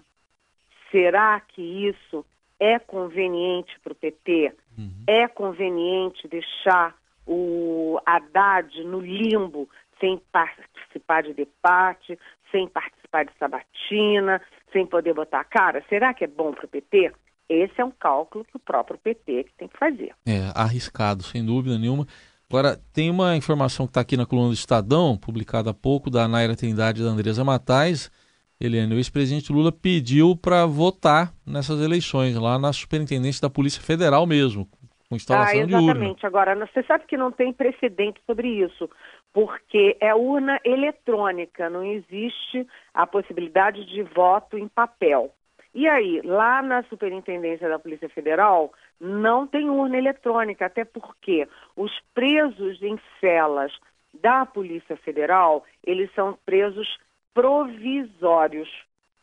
será 0.91 1.39
que 1.39 1.61
isso 1.61 2.25
é 2.59 2.79
conveniente 2.79 3.79
para 3.83 3.93
o 3.93 3.95
PT? 3.95 4.53
Uhum. 4.77 5.03
É 5.07 5.27
conveniente 5.27 6.27
deixar 6.27 6.95
o 7.25 7.99
Haddad 8.05 8.83
no 8.83 8.99
limbo, 8.99 9.67
sem 9.99 10.21
participar 10.31 11.23
de 11.23 11.33
debate, 11.33 12.19
sem 12.51 12.67
participar 12.67 13.25
de 13.25 13.31
sabatina, 13.39 14.41
sem 14.71 14.85
poder 14.85 15.13
botar 15.13 15.39
a 15.39 15.43
cara? 15.43 15.83
Será 15.89 16.13
que 16.13 16.23
é 16.23 16.27
bom 16.27 16.53
para 16.53 16.65
o 16.65 16.69
PT? 16.69 17.11
Esse 17.47 17.79
é 17.79 17.85
um 17.85 17.91
cálculo 17.91 18.43
que 18.43 18.57
o 18.57 18.59
próprio 18.59 18.97
PT 18.97 19.47
tem 19.57 19.67
que 19.67 19.77
fazer. 19.77 20.13
É, 20.25 20.51
arriscado, 20.55 21.23
sem 21.23 21.45
dúvida 21.45 21.77
nenhuma. 21.77 22.07
Agora, 22.49 22.79
tem 22.93 23.09
uma 23.09 23.35
informação 23.35 23.85
que 23.85 23.91
está 23.91 24.01
aqui 24.01 24.15
na 24.15 24.25
coluna 24.25 24.49
do 24.49 24.53
Estadão, 24.53 25.17
publicada 25.17 25.71
há 25.71 25.73
pouco, 25.73 26.09
da 26.09 26.27
Naira 26.27 26.55
Trindade 26.55 27.01
e 27.01 27.03
da 27.03 27.09
Andresa 27.09 27.43
Matais. 27.43 28.11
Helena, 28.59 28.95
o 28.95 28.97
ex-presidente 28.97 29.51
Lula 29.51 29.71
pediu 29.71 30.35
para 30.35 30.65
votar 30.65 31.33
nessas 31.45 31.81
eleições, 31.81 32.37
lá 32.37 32.57
na 32.57 32.71
superintendência 32.71 33.41
da 33.41 33.49
Polícia 33.49 33.81
Federal 33.81 34.25
mesmo, 34.25 34.65
com 35.09 35.15
instalação 35.15 35.61
ah, 35.61 35.65
de 35.65 35.75
urna. 35.75 35.91
Exatamente. 35.91 36.25
Agora, 36.25 36.55
você 36.55 36.81
sabe 36.83 37.05
que 37.05 37.17
não 37.17 37.31
tem 37.31 37.51
precedente 37.51 38.21
sobre 38.25 38.47
isso, 38.47 38.89
porque 39.33 39.97
é 39.99 40.15
urna 40.15 40.57
eletrônica, 40.63 41.69
não 41.69 41.83
existe 41.83 42.65
a 42.93 43.05
possibilidade 43.05 43.85
de 43.85 44.03
voto 44.03 44.57
em 44.57 44.69
papel. 44.69 45.33
E 45.73 45.89
aí, 45.89 46.21
lá 46.23 46.61
na 46.61 46.83
Superintendência 46.83 47.67
da 47.67 47.77
Polícia 47.77 48.07
Federal, 48.07 48.71
não 49.01 49.45
tem 49.45 49.69
urna 49.69 49.97
eletrônica, 49.97 50.65
até 50.65 50.85
porque 50.85 51.45
os 51.75 51.91
presos 52.13 52.81
em 52.81 52.97
celas 53.19 53.73
da 54.21 54.45
Polícia 54.45 54.95
Federal, 54.95 55.65
eles 55.83 56.09
são 56.13 56.37
presos 56.45 56.87
provisórios. 57.35 58.69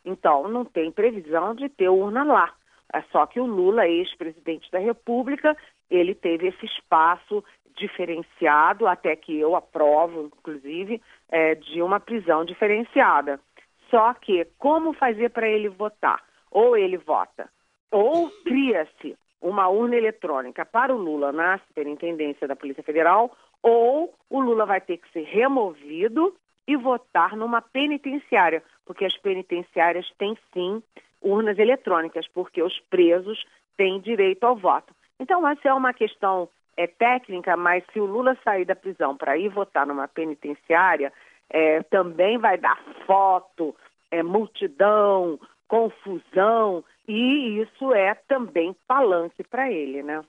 Então, 0.04 0.46
não 0.46 0.64
tem 0.64 0.92
previsão 0.92 1.54
de 1.54 1.68
ter 1.68 1.88
urna 1.88 2.22
lá. 2.22 2.52
É 2.92 3.00
só 3.10 3.26
que 3.26 3.40
o 3.40 3.46
Lula, 3.46 3.88
ex-presidente 3.88 4.70
da 4.70 4.78
República, 4.78 5.56
ele 5.90 6.14
teve 6.14 6.48
esse 6.48 6.66
espaço 6.66 7.42
diferenciado, 7.74 8.86
até 8.86 9.16
que 9.16 9.36
eu 9.38 9.56
aprovo, 9.56 10.26
inclusive, 10.26 11.00
é, 11.30 11.54
de 11.54 11.80
uma 11.80 11.98
prisão 11.98 12.44
diferenciada. 12.44 13.40
Só 13.90 14.12
que 14.12 14.46
como 14.58 14.92
fazer 14.92 15.30
para 15.30 15.48
ele 15.48 15.70
votar? 15.70 16.22
Ou 16.50 16.76
ele 16.76 16.98
vota, 16.98 17.48
ou 17.90 18.30
cria-se 18.44 19.16
uma 19.40 19.68
urna 19.68 19.96
eletrônica 19.96 20.66
para 20.66 20.94
o 20.94 20.98
Lula 20.98 21.32
na 21.32 21.58
Superintendência 21.60 22.46
da 22.46 22.54
Polícia 22.54 22.82
Federal, 22.82 23.34
ou 23.62 24.14
o 24.28 24.40
Lula 24.40 24.66
vai 24.66 24.82
ter 24.82 24.98
que 24.98 25.10
ser 25.12 25.22
removido 25.22 26.34
e 26.66 26.76
votar 26.76 27.36
numa 27.36 27.60
penitenciária, 27.60 28.62
porque 28.84 29.04
as 29.04 29.16
penitenciárias 29.16 30.10
têm 30.18 30.36
sim 30.52 30.82
urnas 31.20 31.58
eletrônicas, 31.58 32.26
porque 32.28 32.62
os 32.62 32.78
presos 32.90 33.44
têm 33.76 34.00
direito 34.00 34.44
ao 34.44 34.56
voto. 34.56 34.94
Então, 35.18 35.46
essa 35.46 35.68
é 35.68 35.74
uma 35.74 35.92
questão 35.92 36.48
é, 36.76 36.86
técnica, 36.86 37.56
mas 37.56 37.84
se 37.92 38.00
o 38.00 38.06
Lula 38.06 38.36
sair 38.42 38.64
da 38.64 38.74
prisão 38.74 39.16
para 39.16 39.36
ir 39.36 39.48
votar 39.48 39.86
numa 39.86 40.08
penitenciária, 40.08 41.12
é, 41.48 41.82
também 41.84 42.38
vai 42.38 42.58
dar 42.58 42.78
foto, 43.06 43.74
é, 44.10 44.22
multidão, 44.22 45.38
confusão, 45.68 46.84
e 47.06 47.60
isso 47.60 47.92
é 47.92 48.14
também 48.14 48.74
palanque 48.86 49.44
para 49.44 49.70
ele, 49.70 50.02
né? 50.02 50.22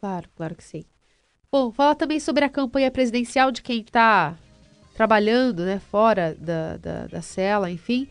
Claro, 0.00 0.28
claro 0.36 0.54
que 0.54 0.64
sim. 0.64 0.84
Bom, 1.50 1.72
fala 1.72 1.94
também 1.94 2.20
sobre 2.20 2.44
a 2.44 2.50
campanha 2.50 2.90
presidencial 2.90 3.50
de 3.50 3.62
quem 3.62 3.80
está 3.80 4.36
trabalhando, 4.96 5.64
né, 5.64 5.78
fora 5.78 6.34
da, 6.38 6.76
da, 6.76 7.06
da 7.06 7.22
cela, 7.22 7.70
enfim 7.70 8.08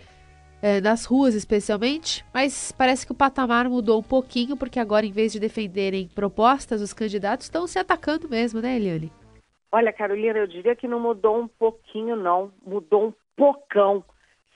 é, 0.65 0.81
nas 0.81 1.05
ruas 1.05 1.35
especialmente, 1.35 2.25
mas 2.33 2.71
parece 2.71 3.05
que 3.05 3.11
o 3.11 3.15
patamar 3.15 3.69
mudou 3.69 3.99
um 3.99 4.03
pouquinho, 4.03 4.57
porque 4.57 4.79
agora, 4.79 5.05
em 5.05 5.11
vez 5.11 5.31
de 5.31 5.39
defenderem 5.39 6.07
propostas, 6.07 6.81
os 6.81 6.91
candidatos 6.91 7.45
estão 7.45 7.67
se 7.67 7.77
atacando 7.77 8.27
mesmo, 8.27 8.59
né, 8.59 8.75
Eliane? 8.75 9.11
Olha, 9.71 9.93
Carolina, 9.93 10.39
eu 10.39 10.47
diria 10.47 10.75
que 10.75 10.87
não 10.87 10.99
mudou 10.99 11.39
um 11.39 11.47
pouquinho, 11.47 12.15
não, 12.15 12.51
mudou 12.65 13.09
um 13.09 13.13
pocão. 13.35 14.03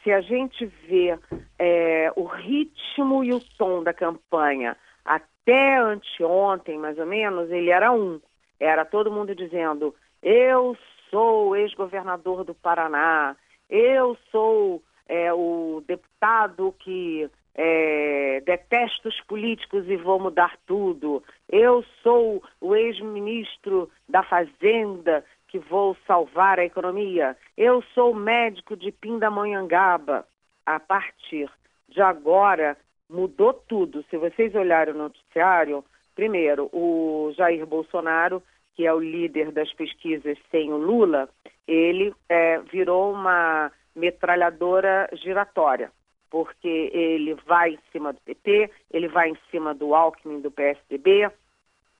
Se 0.03 0.11
a 0.11 0.19
gente 0.21 0.65
vê 0.87 1.15
é, 1.59 2.11
o 2.15 2.23
ritmo 2.23 3.23
e 3.23 3.31
o 3.31 3.39
tom 3.57 3.83
da 3.83 3.93
campanha 3.93 4.75
até 5.05 5.77
anteontem, 5.77 6.79
mais 6.79 6.97
ou 6.97 7.05
menos, 7.05 7.51
ele 7.51 7.69
era 7.69 7.91
um. 7.91 8.19
Era 8.59 8.83
todo 8.83 9.11
mundo 9.11 9.35
dizendo: 9.35 9.93
eu 10.23 10.75
sou 11.09 11.55
ex-governador 11.55 12.43
do 12.43 12.53
Paraná, 12.53 13.35
eu 13.69 14.17
sou 14.31 14.81
é, 15.07 15.33
o 15.33 15.83
deputado 15.87 16.73
que 16.79 17.29
é, 17.55 18.41
detesto 18.45 19.09
os 19.09 19.19
políticos 19.21 19.87
e 19.87 19.97
vou 19.97 20.19
mudar 20.19 20.57
tudo. 20.65 21.23
Eu 21.49 21.83
sou 22.01 22.41
o 22.61 22.75
ex-ministro 22.75 23.89
da 24.07 24.23
Fazenda 24.23 25.25
que 25.49 25.59
vou 25.59 25.97
salvar 26.07 26.59
a 26.59 26.65
economia. 26.65 27.35
Eu 27.57 27.83
sou 27.93 28.13
médico 28.13 28.77
de 28.77 28.91
Pindamonhangaba. 28.91 30.25
A 30.65 30.79
partir 30.79 31.49
de 31.87 31.99
agora, 31.99 32.77
mudou 33.09 33.53
tudo. 33.53 34.05
Se 34.09 34.17
vocês 34.17 34.53
olharem 34.53 34.93
o 34.93 34.97
noticiário, 34.97 35.83
primeiro, 36.15 36.69
o 36.71 37.33
Jair 37.35 37.65
Bolsonaro, 37.65 38.41
que 38.79 38.87
é 38.87 38.93
o 38.93 38.99
líder 39.01 39.51
das 39.51 39.69
pesquisas 39.73 40.37
sem 40.49 40.71
o 40.71 40.77
Lula, 40.77 41.27
ele 41.67 42.15
é, 42.29 42.59
virou 42.59 43.11
uma 43.11 43.69
metralhadora 43.93 45.09
giratória 45.11 45.91
porque 46.29 46.89
ele 46.93 47.33
vai 47.45 47.71
em 47.71 47.79
cima 47.91 48.13
do 48.13 48.21
PT, 48.21 48.71
ele 48.89 49.09
vai 49.09 49.31
em 49.31 49.37
cima 49.51 49.73
do 49.73 49.93
Alckmin 49.93 50.39
do 50.39 50.49
PSDB, 50.49 51.29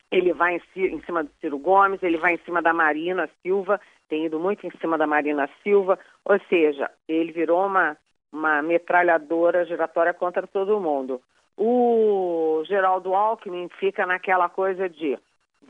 ele 0.09 0.31
vai 0.31 0.55
em, 0.55 0.61
em, 0.85 1.01
cima 1.01 1.21
do 1.21 1.29
Ciro 1.41 1.57
Gomes, 1.57 2.01
ele 2.01 2.17
vai 2.17 2.35
em 2.35 2.39
cima 2.45 2.61
da 2.61 2.71
Marina 2.71 3.29
Silva, 3.41 3.81
tem 4.07 4.27
ido 4.27 4.39
muito 4.39 4.65
em 4.65 4.71
cima 4.79 4.97
da 4.97 5.05
Marina 5.05 5.49
Silva, 5.61 5.99
ou 6.23 6.39
seja, 6.47 6.89
ele 7.09 7.33
virou 7.33 7.65
uma, 7.65 7.97
uma 8.31 8.61
metralhadora 8.61 9.65
giratória 9.65 10.13
contra 10.13 10.47
todo 10.47 10.79
mundo. 10.79 11.21
O 11.57 12.63
Geraldo 12.67 13.13
Alckmin 13.13 13.67
fica 13.79 14.05
naquela 14.05 14.47
coisa 14.47 14.87
de 14.87 15.19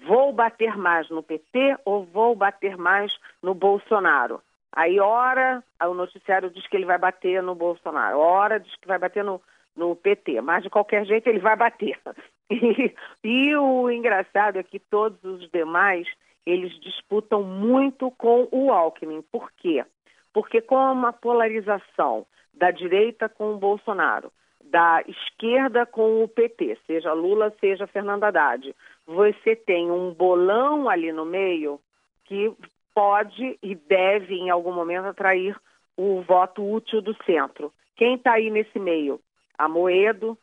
vou 0.05 0.31
bater 0.33 0.77
mais 0.77 1.09
no 1.09 1.23
PT 1.23 1.77
ou 1.85 2.05
vou 2.05 2.35
bater 2.35 2.77
mais 2.77 3.11
no 3.41 3.53
Bolsonaro. 3.53 4.41
Aí, 4.71 4.99
hora, 4.99 5.63
o 5.81 5.93
noticiário 5.93 6.49
diz 6.49 6.67
que 6.67 6.77
ele 6.77 6.85
vai 6.85 6.97
bater 6.97 7.41
no 7.41 7.55
Bolsonaro, 7.55 8.19
hora 8.19 8.59
diz 8.59 8.75
que 8.75 8.87
vai 8.87 8.99
bater 8.99 9.23
no, 9.23 9.41
no 9.75 9.95
PT, 9.95 10.41
mas 10.41 10.63
de 10.63 10.69
qualquer 10.69 11.05
jeito 11.05 11.27
ele 11.27 11.39
vai 11.39 11.55
bater. 11.55 11.99
E, 12.51 12.95
e 13.23 13.55
o 13.55 13.91
engraçado 13.91 14.57
é 14.57 14.63
que 14.63 14.79
todos 14.79 15.23
os 15.23 15.47
demais, 15.51 16.07
eles 16.43 16.73
disputam 16.79 17.43
muito 17.43 18.09
com 18.09 18.47
o 18.51 18.71
Alckmin. 18.73 19.21
Por 19.21 19.51
quê? 19.51 19.85
Porque 20.33 20.59
com 20.59 20.75
uma 20.75 21.13
polarização 21.13 22.25
da 22.51 22.71
direita 22.71 23.29
com 23.29 23.53
o 23.53 23.59
Bolsonaro, 23.59 24.31
da 24.69 25.03
esquerda 25.07 25.85
com 25.85 26.23
o 26.23 26.27
PT, 26.27 26.77
seja 26.85 27.13
Lula, 27.13 27.53
seja 27.59 27.87
Fernando 27.87 28.23
Haddad, 28.23 28.75
você 29.05 29.55
tem 29.55 29.89
um 29.89 30.13
bolão 30.13 30.87
ali 30.87 31.11
no 31.11 31.25
meio 31.25 31.79
que 32.25 32.53
pode 32.93 33.57
e 33.61 33.75
deve, 33.75 34.35
em 34.35 34.49
algum 34.49 34.71
momento, 34.71 35.07
atrair 35.07 35.55
o 35.97 36.21
voto 36.21 36.63
útil 36.63 37.01
do 37.01 37.15
centro. 37.23 37.73
Quem 37.95 38.15
está 38.15 38.33
aí 38.33 38.49
nesse 38.49 38.77
meio? 38.79 39.19
Amoedo, 39.57 40.37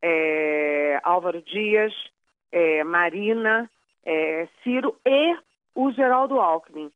é, 0.00 1.00
Álvaro 1.02 1.40
Dias, 1.42 1.92
é, 2.50 2.84
Marina, 2.84 3.70
é, 4.04 4.46
Ciro 4.62 4.96
e 5.06 5.36
o 5.74 5.90
Geraldo 5.92 6.40
Alckmin. 6.40 6.90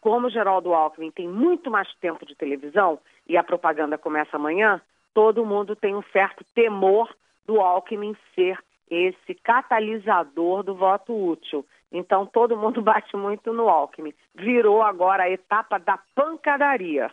Como 0.00 0.28
o 0.28 0.30
Geraldo 0.30 0.72
Alckmin 0.72 1.10
tem 1.10 1.28
muito 1.28 1.70
mais 1.70 1.92
tempo 1.96 2.24
de 2.24 2.34
televisão 2.34 2.98
e 3.26 3.36
a 3.36 3.44
propaganda 3.44 3.98
começa 3.98 4.36
amanhã, 4.36 4.80
todo 5.14 5.44
mundo 5.44 5.76
tem 5.76 5.94
um 5.94 6.02
certo 6.12 6.44
temor 6.54 7.14
do 7.46 7.60
Alckmin 7.60 8.16
ser 8.34 8.58
esse 8.90 9.34
catalisador 9.42 10.62
do 10.62 10.74
voto 10.74 11.14
útil. 11.14 11.64
Então 11.92 12.26
todo 12.26 12.56
mundo 12.56 12.80
bate 12.82 13.16
muito 13.16 13.52
no 13.52 13.68
Alckmin. 13.68 14.14
Virou 14.34 14.82
agora 14.82 15.24
a 15.24 15.30
etapa 15.30 15.78
da 15.78 15.98
pancadaria. 16.14 17.10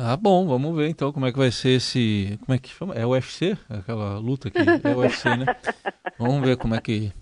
Ah, 0.00 0.16
bom, 0.16 0.46
vamos 0.46 0.76
ver 0.76 0.88
então 0.88 1.12
como 1.12 1.26
é 1.26 1.32
que 1.32 1.38
vai 1.38 1.50
ser 1.50 1.70
esse. 1.70 2.38
Como 2.46 2.54
é 2.54 2.58
que 2.58 2.68
chama? 2.68 2.94
É 2.94 3.04
o 3.04 3.10
UFC? 3.10 3.58
Aquela 3.68 4.18
luta 4.18 4.46
aqui. 4.46 4.58
É 4.84 4.94
o 4.94 5.00
UFC, 5.00 5.28
né? 5.36 5.46
Vamos 6.16 6.40
ver 6.40 6.56
como 6.56 6.74
é 6.74 6.80
que, 6.80 7.12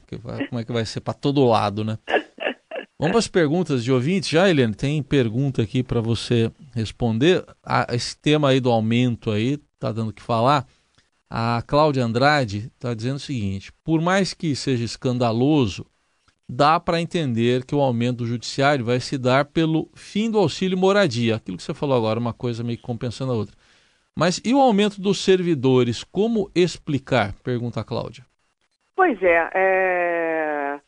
como 0.49 0.61
é 0.61 0.65
que 0.65 0.73
vai 0.73 0.85
ser 0.85 1.01
para 1.01 1.15
todo 1.15 1.47
lado, 1.47 1.85
né? 1.85 1.99
Vamos 2.99 3.13
para 3.13 3.19
as 3.19 3.29
perguntas 3.29 3.85
de 3.85 3.93
ouvintes. 3.93 4.31
Já, 4.31 4.49
Helene, 4.49 4.75
tem 4.75 5.03
pergunta 5.03 5.61
aqui 5.61 5.83
para 5.83 6.01
você 6.01 6.51
responder. 6.75 7.45
Ah, 7.63 7.87
esse 7.91 8.19
tema 8.19 8.49
aí 8.49 8.59
do 8.59 8.71
aumento 8.71 9.31
aí, 9.31 9.59
tá 9.79 9.93
dando 9.93 10.09
o 10.09 10.13
que 10.15 10.23
falar. 10.23 10.67
A 11.29 11.63
Cláudia 11.67 12.05
Andrade 12.05 12.71
está 12.75 12.95
dizendo 12.95 13.17
o 13.17 13.21
seguinte: 13.21 13.71
por 13.85 14.01
mais 14.01 14.33
que 14.33 14.57
seja 14.57 14.83
escandaloso, 14.83 15.85
dá 16.49 16.81
para 16.81 17.01
entender 17.01 17.67
que 17.67 17.75
o 17.75 17.81
aumento 17.81 18.19
do 18.19 18.27
judiciário 18.27 18.85
vai 18.85 18.99
se 18.99 19.19
dar 19.19 19.45
pelo 19.45 19.91
fim 19.95 20.31
do 20.31 20.39
auxílio 20.39 20.79
moradia. 20.79 21.37
Aquilo 21.37 21.59
que 21.59 21.63
você 21.63 21.75
falou 21.75 21.99
agora, 21.99 22.19
uma 22.19 22.33
coisa 22.33 22.65
meio 22.65 22.79
que 22.79 22.85
compensando 22.85 23.33
a 23.33 23.35
outra. 23.35 23.55
Mas 24.15 24.41
e 24.43 24.55
o 24.55 24.61
aumento 24.61 25.03
dos 25.03 25.23
servidores? 25.23 26.03
Como 26.03 26.51
explicar? 26.55 27.35
Pergunta 27.45 27.81
a 27.81 27.85
Cláudia. 27.85 28.25
Pois 28.95 29.23
é, 29.23 29.51
é... 29.55 30.81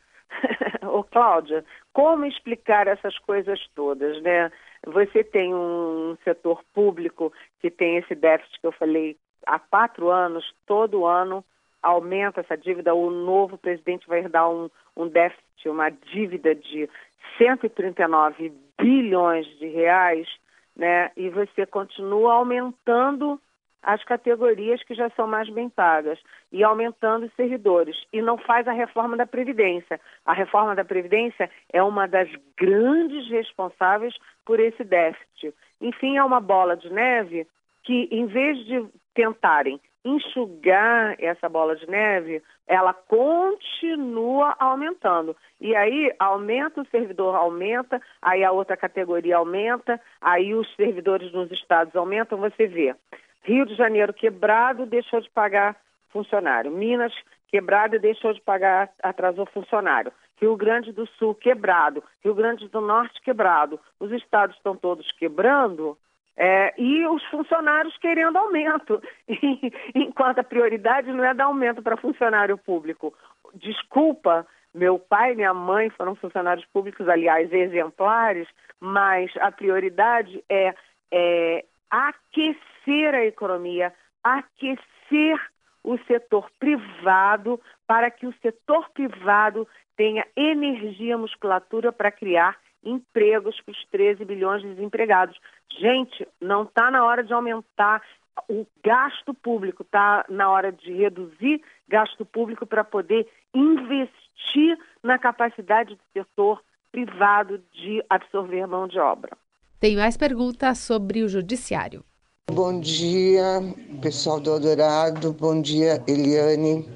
Ô, 0.99 1.03
Cláudia, 1.05 1.63
como 1.93 2.25
explicar 2.25 2.85
essas 2.85 3.17
coisas 3.19 3.57
todas, 3.73 4.21
né? 4.21 4.51
Você 4.85 5.23
tem 5.23 5.55
um 5.55 6.17
setor 6.25 6.61
público 6.73 7.31
que 7.61 7.71
tem 7.71 7.95
esse 7.95 8.13
déficit 8.13 8.59
que 8.59 8.67
eu 8.67 8.73
falei 8.73 9.15
há 9.47 9.57
quatro 9.57 10.09
anos, 10.09 10.53
todo 10.65 11.05
ano 11.05 11.43
aumenta 11.81 12.41
essa 12.41 12.57
dívida. 12.57 12.93
O 12.93 13.09
novo 13.09 13.57
presidente 13.57 14.09
vai 14.09 14.27
dar 14.27 14.49
um, 14.49 14.69
um 14.97 15.07
déficit, 15.07 15.69
uma 15.69 15.89
dívida 15.89 16.53
de 16.53 16.89
139 17.37 18.51
bilhões 18.77 19.45
de 19.57 19.67
reais, 19.67 20.27
né? 20.75 21.11
E 21.15 21.29
você 21.29 21.65
continua 21.65 22.33
aumentando 22.33 23.39
as 23.81 24.03
categorias 24.03 24.83
que 24.83 24.93
já 24.93 25.09
são 25.11 25.27
mais 25.27 25.49
bem 25.49 25.69
pagas 25.69 26.19
e 26.51 26.63
aumentando 26.63 27.25
os 27.25 27.33
servidores. 27.33 27.95
E 28.11 28.21
não 28.21 28.37
faz 28.37 28.67
a 28.67 28.71
reforma 28.71 29.15
da 29.15 29.25
Previdência. 29.25 29.99
A 30.25 30.33
reforma 30.33 30.75
da 30.75 30.83
Previdência 30.83 31.49
é 31.71 31.81
uma 31.81 32.07
das 32.07 32.29
grandes 32.57 33.29
responsáveis 33.29 34.15
por 34.45 34.59
esse 34.59 34.83
déficit. 34.83 35.53
Enfim, 35.81 36.17
é 36.17 36.23
uma 36.23 36.39
bola 36.39 36.75
de 36.75 36.91
neve 36.91 37.47
que, 37.83 38.07
em 38.11 38.25
vez 38.25 38.57
de 38.65 38.85
tentarem 39.13 39.79
enxugar 40.03 41.15
essa 41.19 41.49
bola 41.49 41.75
de 41.75 41.89
neve, 41.89 42.41
ela 42.65 42.93
continua 42.93 44.55
aumentando. 44.59 45.35
E 45.59 45.75
aí 45.75 46.13
aumenta 46.17 46.81
o 46.81 46.87
servidor, 46.87 47.35
aumenta, 47.35 48.01
aí 48.21 48.43
a 48.43 48.51
outra 48.51 48.77
categoria 48.77 49.37
aumenta, 49.37 49.99
aí 50.21 50.53
os 50.53 50.73
servidores 50.75 51.31
nos 51.33 51.51
estados 51.51 51.95
aumentam, 51.95 52.37
você 52.37 52.67
vê. 52.67 52.95
Rio 53.43 53.65
de 53.65 53.75
Janeiro 53.75 54.13
quebrado, 54.13 54.85
deixou 54.85 55.21
de 55.21 55.29
pagar 55.29 55.75
funcionário. 56.09 56.71
Minas 56.71 57.13
quebrado 57.47 57.99
deixou 57.99 58.33
de 58.33 58.41
pagar, 58.41 58.89
atrasou 59.01 59.45
funcionário. 59.47 60.11
Rio 60.39 60.55
Grande 60.55 60.91
do 60.91 61.05
Sul 61.17 61.35
quebrado, 61.35 62.03
Rio 62.23 62.33
Grande 62.33 62.67
do 62.69 62.79
Norte 62.79 63.21
quebrado. 63.21 63.79
Os 63.99 64.11
estados 64.11 64.55
estão 64.55 64.75
todos 64.75 65.11
quebrando, 65.13 65.97
é, 66.37 66.73
e 66.77 67.05
os 67.05 67.21
funcionários 67.25 67.97
querendo 67.97 68.37
aumento, 68.37 69.01
enquanto 69.93 70.39
a 70.39 70.43
prioridade 70.43 71.11
não 71.11 71.25
é 71.25 71.33
dar 71.33 71.45
aumento 71.45 71.81
para 71.81 71.97
funcionário 71.97 72.57
público. 72.57 73.13
Desculpa, 73.55 74.47
meu 74.73 74.97
pai 74.97 75.33
e 75.33 75.35
minha 75.35 75.53
mãe 75.53 75.89
foram 75.89 76.15
funcionários 76.15 76.65
públicos, 76.67 77.09
aliás, 77.09 77.51
exemplares, 77.51 78.47
mas 78.79 79.29
a 79.41 79.51
prioridade 79.51 80.41
é, 80.47 80.73
é 81.11 81.65
aquecer 81.89 82.68
a 83.13 83.25
economia, 83.25 83.93
aquecer 84.23 85.39
o 85.83 85.97
setor 85.99 86.49
privado 86.59 87.59
para 87.87 88.11
que 88.11 88.27
o 88.27 88.33
setor 88.41 88.89
privado 88.89 89.67
tenha 89.95 90.25
energia, 90.35 91.17
musculatura 91.17 91.91
para 91.91 92.11
criar 92.11 92.57
empregos 92.83 93.59
para 93.61 93.71
os 93.71 93.85
13 93.91 94.25
bilhões 94.25 94.61
de 94.61 94.69
desempregados. 94.69 95.37
Gente, 95.79 96.27
não 96.39 96.63
está 96.63 96.89
na 96.89 97.03
hora 97.05 97.23
de 97.23 97.33
aumentar 97.33 98.01
o 98.47 98.65
gasto 98.83 99.33
público, 99.33 99.83
está 99.83 100.25
na 100.29 100.49
hora 100.49 100.71
de 100.71 100.93
reduzir 100.93 101.61
gasto 101.87 102.25
público 102.25 102.65
para 102.65 102.83
poder 102.83 103.27
investir 103.53 104.77
na 105.03 105.17
capacidade 105.17 105.95
do 105.95 106.01
setor 106.13 106.63
privado 106.91 107.61
de 107.73 108.03
absorver 108.09 108.65
mão 108.65 108.87
de 108.87 108.97
obra. 108.97 109.37
Tem 109.79 109.95
mais 109.95 110.17
perguntas 110.17 110.79
sobre 110.79 111.23
o 111.23 111.29
judiciário. 111.29 112.03
Bom 112.53 112.79
dia, 112.79 113.61
pessoal 114.01 114.39
do 114.39 114.49
Eldorado. 114.49 115.31
Bom 115.33 115.61
dia, 115.61 116.03
Eliane. 116.07 116.89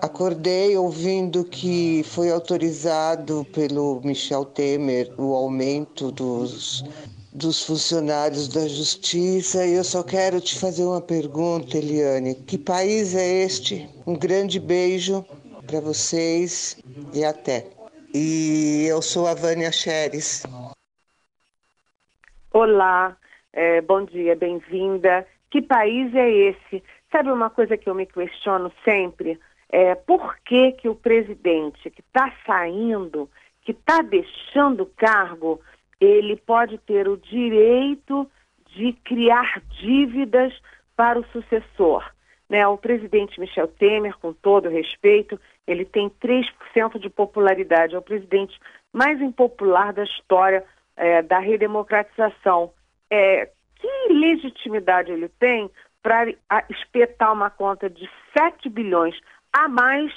Acordei 0.00 0.76
ouvindo 0.76 1.44
que 1.44 2.02
foi 2.04 2.30
autorizado 2.30 3.46
pelo 3.52 4.00
Michel 4.02 4.44
Temer 4.46 5.12
o 5.18 5.34
aumento 5.34 6.10
dos 6.10 6.82
dos 7.32 7.62
funcionários 7.62 8.48
da 8.48 8.66
justiça 8.66 9.64
e 9.64 9.74
eu 9.74 9.84
só 9.84 10.02
quero 10.02 10.40
te 10.40 10.58
fazer 10.58 10.84
uma 10.84 11.00
pergunta, 11.00 11.76
Eliane. 11.76 12.34
Que 12.34 12.58
país 12.58 13.14
é 13.14 13.44
este? 13.44 13.88
Um 14.06 14.16
grande 14.16 14.58
beijo 14.58 15.24
para 15.66 15.80
vocês 15.80 16.76
e 17.12 17.24
até. 17.24 17.66
E 18.12 18.86
eu 18.88 19.00
sou 19.00 19.26
a 19.28 19.34
Vânia 19.34 19.70
Xeres. 19.70 20.42
Olá, 22.52 23.16
é, 23.52 23.80
bom 23.80 24.04
dia, 24.04 24.36
bem-vinda. 24.36 25.26
Que 25.50 25.60
país 25.60 26.14
é 26.14 26.30
esse? 26.30 26.82
Sabe 27.10 27.30
uma 27.30 27.50
coisa 27.50 27.76
que 27.76 27.88
eu 27.88 27.94
me 27.94 28.06
questiono 28.06 28.72
sempre? 28.84 29.38
É, 29.68 29.94
por 29.94 30.36
que, 30.44 30.72
que 30.72 30.88
o 30.88 30.94
presidente 30.94 31.90
que 31.90 32.00
está 32.00 32.32
saindo, 32.46 33.28
que 33.62 33.72
está 33.72 34.02
deixando 34.02 34.82
o 34.82 34.90
cargo, 34.96 35.60
ele 36.00 36.36
pode 36.36 36.78
ter 36.78 37.08
o 37.08 37.16
direito 37.16 38.28
de 38.66 38.92
criar 39.04 39.60
dívidas 39.80 40.52
para 40.96 41.18
o 41.18 41.26
sucessor? 41.26 42.08
Né? 42.48 42.66
O 42.66 42.78
presidente 42.78 43.38
Michel 43.40 43.68
Temer, 43.68 44.16
com 44.18 44.32
todo 44.32 44.68
respeito, 44.68 45.40
ele 45.66 45.84
tem 45.84 46.08
3% 46.08 46.98
de 46.98 47.10
popularidade, 47.10 47.94
é 47.94 47.98
o 47.98 48.02
presidente 48.02 48.58
mais 48.92 49.20
impopular 49.20 49.92
da 49.92 50.04
história 50.04 50.64
é, 50.96 51.22
da 51.22 51.38
redemocratização. 51.38 52.72
É, 53.10 53.50
que 53.76 54.12
legitimidade 54.12 55.10
ele 55.10 55.28
tem 55.28 55.70
para 56.02 56.32
espetar 56.70 57.32
uma 57.32 57.50
conta 57.50 57.88
de 57.90 58.08
7 58.36 58.68
bilhões 58.68 59.18
a 59.52 59.68
mais 59.68 60.12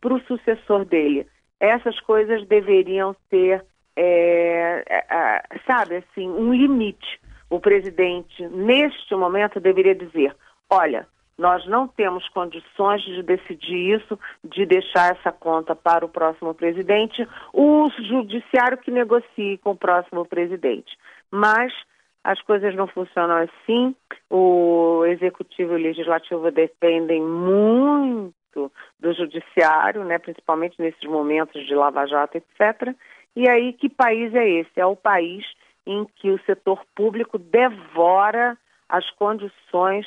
para 0.00 0.14
o 0.14 0.20
sucessor 0.22 0.84
dele? 0.84 1.26
Essas 1.60 1.98
coisas 2.00 2.46
deveriam 2.46 3.14
ter, 3.28 3.64
é, 3.96 4.84
é, 4.88 5.04
é, 5.10 5.42
sabe, 5.66 5.96
assim, 5.96 6.28
um 6.28 6.54
limite. 6.54 7.20
O 7.50 7.58
presidente, 7.58 8.46
neste 8.48 9.14
momento, 9.14 9.58
deveria 9.58 9.94
dizer: 9.94 10.36
olha, 10.68 11.06
nós 11.38 11.64
não 11.66 11.86
temos 11.86 12.28
condições 12.30 13.00
de 13.02 13.22
decidir 13.22 13.96
isso, 13.96 14.18
de 14.42 14.66
deixar 14.66 15.12
essa 15.12 15.30
conta 15.30 15.74
para 15.74 16.04
o 16.04 16.08
próximo 16.08 16.52
presidente, 16.52 17.26
o 17.52 17.88
judiciário 17.90 18.76
que 18.76 18.90
negocie 18.90 19.56
com 19.58 19.70
o 19.70 19.76
próximo 19.76 20.26
presidente. 20.26 20.98
Mas 21.30 21.72
as 22.24 22.40
coisas 22.42 22.74
não 22.74 22.86
funcionam 22.86 23.36
assim, 23.36 23.94
o 24.30 25.04
executivo 25.06 25.72
e 25.72 25.76
o 25.76 25.82
legislativo 25.82 26.50
dependem 26.50 27.22
muito 27.22 28.70
do 28.98 29.12
judiciário, 29.12 30.04
né, 30.04 30.18
principalmente 30.18 30.80
nesses 30.80 31.04
momentos 31.04 31.64
de 31.66 31.74
lava-jato, 31.74 32.36
etc. 32.36 32.94
E 33.36 33.48
aí, 33.48 33.72
que 33.72 33.88
país 33.88 34.34
é 34.34 34.48
esse? 34.48 34.80
É 34.80 34.84
o 34.84 34.96
país 34.96 35.44
em 35.86 36.04
que 36.16 36.30
o 36.30 36.40
setor 36.44 36.84
público 36.94 37.38
devora 37.38 38.58
as 38.88 39.08
condições 39.12 40.06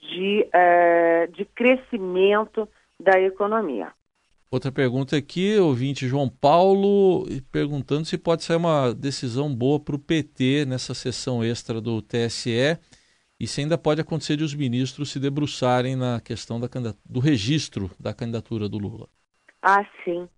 de, 0.00 0.46
é, 0.52 1.26
de 1.28 1.44
crescimento 1.44 2.68
da 2.98 3.20
economia. 3.20 3.92
Outra 4.52 4.70
pergunta 4.70 5.16
aqui, 5.16 5.56
ouvinte 5.56 6.06
João 6.06 6.28
Paulo, 6.28 7.24
perguntando 7.50 8.04
se 8.04 8.18
pode 8.18 8.44
sair 8.44 8.58
uma 8.58 8.92
decisão 8.92 9.48
boa 9.48 9.80
para 9.80 9.96
o 9.96 9.98
PT 9.98 10.66
nessa 10.66 10.92
sessão 10.92 11.42
extra 11.42 11.80
do 11.80 12.02
TSE 12.02 12.78
e 13.40 13.46
se 13.46 13.62
ainda 13.62 13.78
pode 13.78 14.02
acontecer 14.02 14.36
de 14.36 14.44
os 14.44 14.54
ministros 14.54 15.10
se 15.10 15.18
debruçarem 15.18 15.96
na 15.96 16.20
questão 16.20 16.60
da, 16.60 16.68
do 17.02 17.18
registro 17.18 17.90
da 17.98 18.12
candidatura 18.12 18.68
do 18.68 18.76
Lula. 18.76 19.08
Ah, 19.62 19.86
sim. 20.04 20.28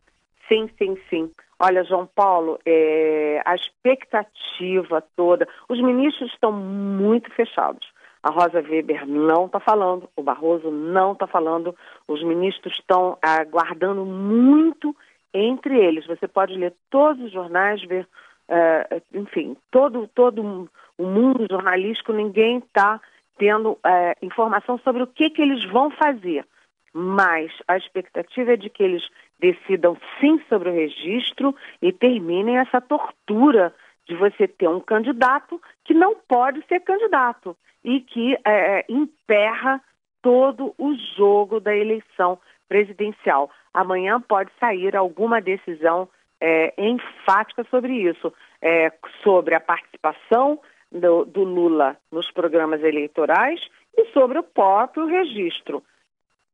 Sim, 0.47 0.71
sim, 0.79 0.97
sim. 1.11 1.29
Olha, 1.59 1.83
João 1.83 2.07
Paulo, 2.07 2.61
é, 2.65 3.43
a 3.45 3.57
expectativa 3.57 5.03
toda. 5.17 5.49
Os 5.69 5.83
ministros 5.83 6.31
estão 6.33 6.53
muito 6.53 7.29
fechados. 7.33 7.85
A 8.25 8.31
Rosa 8.31 8.63
Weber 8.67 9.07
não 9.07 9.45
está 9.45 9.61
falando, 9.61 10.09
o 10.17 10.23
Barroso 10.23 10.71
não 10.71 11.13
está 11.13 11.27
falando, 11.27 11.77
os 12.09 12.25
ministros 12.25 12.73
estão 12.79 13.19
aguardando 13.21 14.03
muito 14.03 14.97
entre 15.35 15.79
eles. 15.79 16.07
Você 16.07 16.27
pode 16.27 16.55
ler 16.55 16.73
todos 16.89 17.23
os 17.23 17.31
jornais, 17.31 17.83
ver, 17.83 18.09
uh, 18.49 19.03
enfim, 19.13 19.55
todo, 19.71 20.09
todo 20.15 20.71
o 20.97 21.05
mundo 21.05 21.47
jornalístico, 21.51 22.15
ninguém 22.15 22.61
está 22.61 22.99
tendo 23.37 23.73
uh, 23.73 23.79
informação 24.23 24.79
sobre 24.79 25.03
o 25.03 25.07
que, 25.07 25.29
que 25.29 25.43
eles 25.43 25.63
vão 25.71 25.91
fazer. 25.91 26.47
Mas 26.95 27.53
a 27.69 27.77
expectativa 27.77 28.55
é 28.55 28.57
de 28.57 28.71
que 28.71 28.83
eles 28.83 29.07
decidam 29.39 29.99
sim 30.19 30.41
sobre 30.49 30.71
o 30.71 30.75
registro 30.75 31.55
e 31.83 31.93
terminem 31.93 32.57
essa 32.57 32.81
tortura 32.81 33.75
de 34.07 34.15
você 34.15 34.47
ter 34.47 34.69
um 34.69 34.81
candidato 34.81 35.61
que 35.85 35.95
não 35.95 36.15
pode 36.29 36.65
ser 36.67 36.81
candidato 36.81 37.57
e 37.83 38.01
que 38.01 38.35
é, 38.45 38.81
é, 38.81 38.85
emperra 38.89 39.81
todo 40.23 40.75
o 40.79 40.95
jogo 41.17 41.61
da 41.61 41.77
eleição 41.77 42.39
presidencial. 42.69 43.51
Amanhã 43.73 44.21
pode 44.21 44.51
sair 44.59 44.97
alguma 44.97 45.41
decisão 45.41 46.09
é, 46.41 46.75
enfática 46.79 47.65
sobre 47.71 47.93
isso, 47.93 48.33
é, 48.61 48.93
sobre 49.23 49.55
a 49.55 49.61
participação 49.61 50.61
do, 50.91 51.25
do 51.25 51.43
Lula 51.43 51.97
nos 52.11 52.31
programas 52.31 52.83
eleitorais 52.83 53.61
e 53.97 54.07
sobre 54.13 54.39
o 54.39 54.43
próprio 54.43 55.07
registro. 55.07 55.83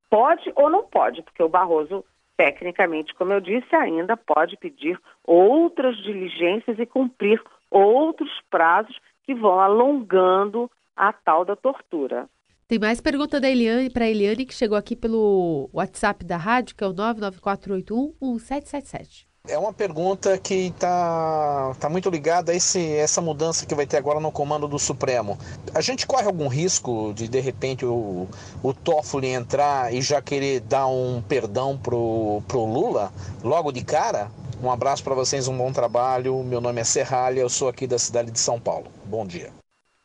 Pode 0.09 0.53
ou 0.57 0.69
não 0.69 0.85
pode, 0.85 1.23
porque 1.23 1.43
o 1.43 1.49
Barroso, 1.49 2.05
tecnicamente, 2.41 3.15
como 3.17 3.35
eu 3.35 3.41
disse, 3.41 3.77
ainda 3.77 4.17
pode 4.17 4.57
pedir 4.57 4.99
outras 5.23 5.95
diligências 5.99 6.79
e 6.79 6.87
cumprir 6.87 7.39
outros 7.71 8.31
prazos 8.51 8.99
que 9.25 9.35
vão 9.35 9.61
alongando 9.61 10.71
a 10.97 11.13
tal 11.13 11.45
da 11.45 11.55
tortura. 11.55 12.27
Tem 12.67 12.79
mais 12.79 12.99
pergunta 12.99 13.39
da 13.39 13.51
Eliane 13.51 13.91
para 13.91 14.09
Eliane 14.09 14.47
que 14.47 14.55
chegou 14.55 14.79
aqui 14.79 14.97
pelo 14.97 15.69
WhatsApp 15.71 16.25
da 16.25 16.39
rádio, 16.39 16.75
que 16.75 16.83
é 16.83 16.87
o 16.87 16.95
994811777. 16.95 19.29
É 19.49 19.59
uma 19.59 19.73
pergunta 19.73 20.39
que 20.39 20.67
está 20.69 21.73
tá 21.81 21.89
muito 21.89 22.11
ligada 22.11 22.53
a 22.53 22.55
esse, 22.55 22.95
essa 22.97 23.21
mudança 23.21 23.67
que 23.67 23.75
vai 23.75 23.87
ter 23.87 23.97
agora 23.97 24.21
no 24.21 24.31
comando 24.31 24.69
do 24.69 24.79
Supremo. 24.79 25.37
A 25.75 25.81
gente 25.81 26.07
corre 26.07 26.27
algum 26.27 26.47
risco 26.47 27.13
de, 27.15 27.29
de 27.29 27.41
repente, 27.41 27.85
o, 27.85 28.29
o 28.63 28.75
Toffoli 28.75 29.29
entrar 29.29 29.93
e 29.93 30.03
já 30.03 30.21
querer 30.21 30.61
dar 30.61 30.87
um 30.87 31.23
perdão 31.23 31.79
pro, 31.79 32.43
pro 32.47 32.65
Lula 32.65 33.11
logo 33.43 33.73
de 33.73 33.85
cara? 33.85 34.29
Um 34.63 34.71
abraço 34.71 35.03
para 35.03 35.15
vocês, 35.15 35.49
um 35.49 35.57
bom 35.57 35.73
trabalho. 35.73 36.43
Meu 36.45 36.61
nome 36.61 36.81
é 36.81 36.85
Serralha, 36.85 37.41
eu 37.41 37.49
sou 37.49 37.69
aqui 37.69 37.87
da 37.87 37.99
cidade 37.99 38.31
de 38.31 38.39
São 38.39 38.61
Paulo. 38.61 38.87
Bom 39.07 39.27
dia. 39.27 39.51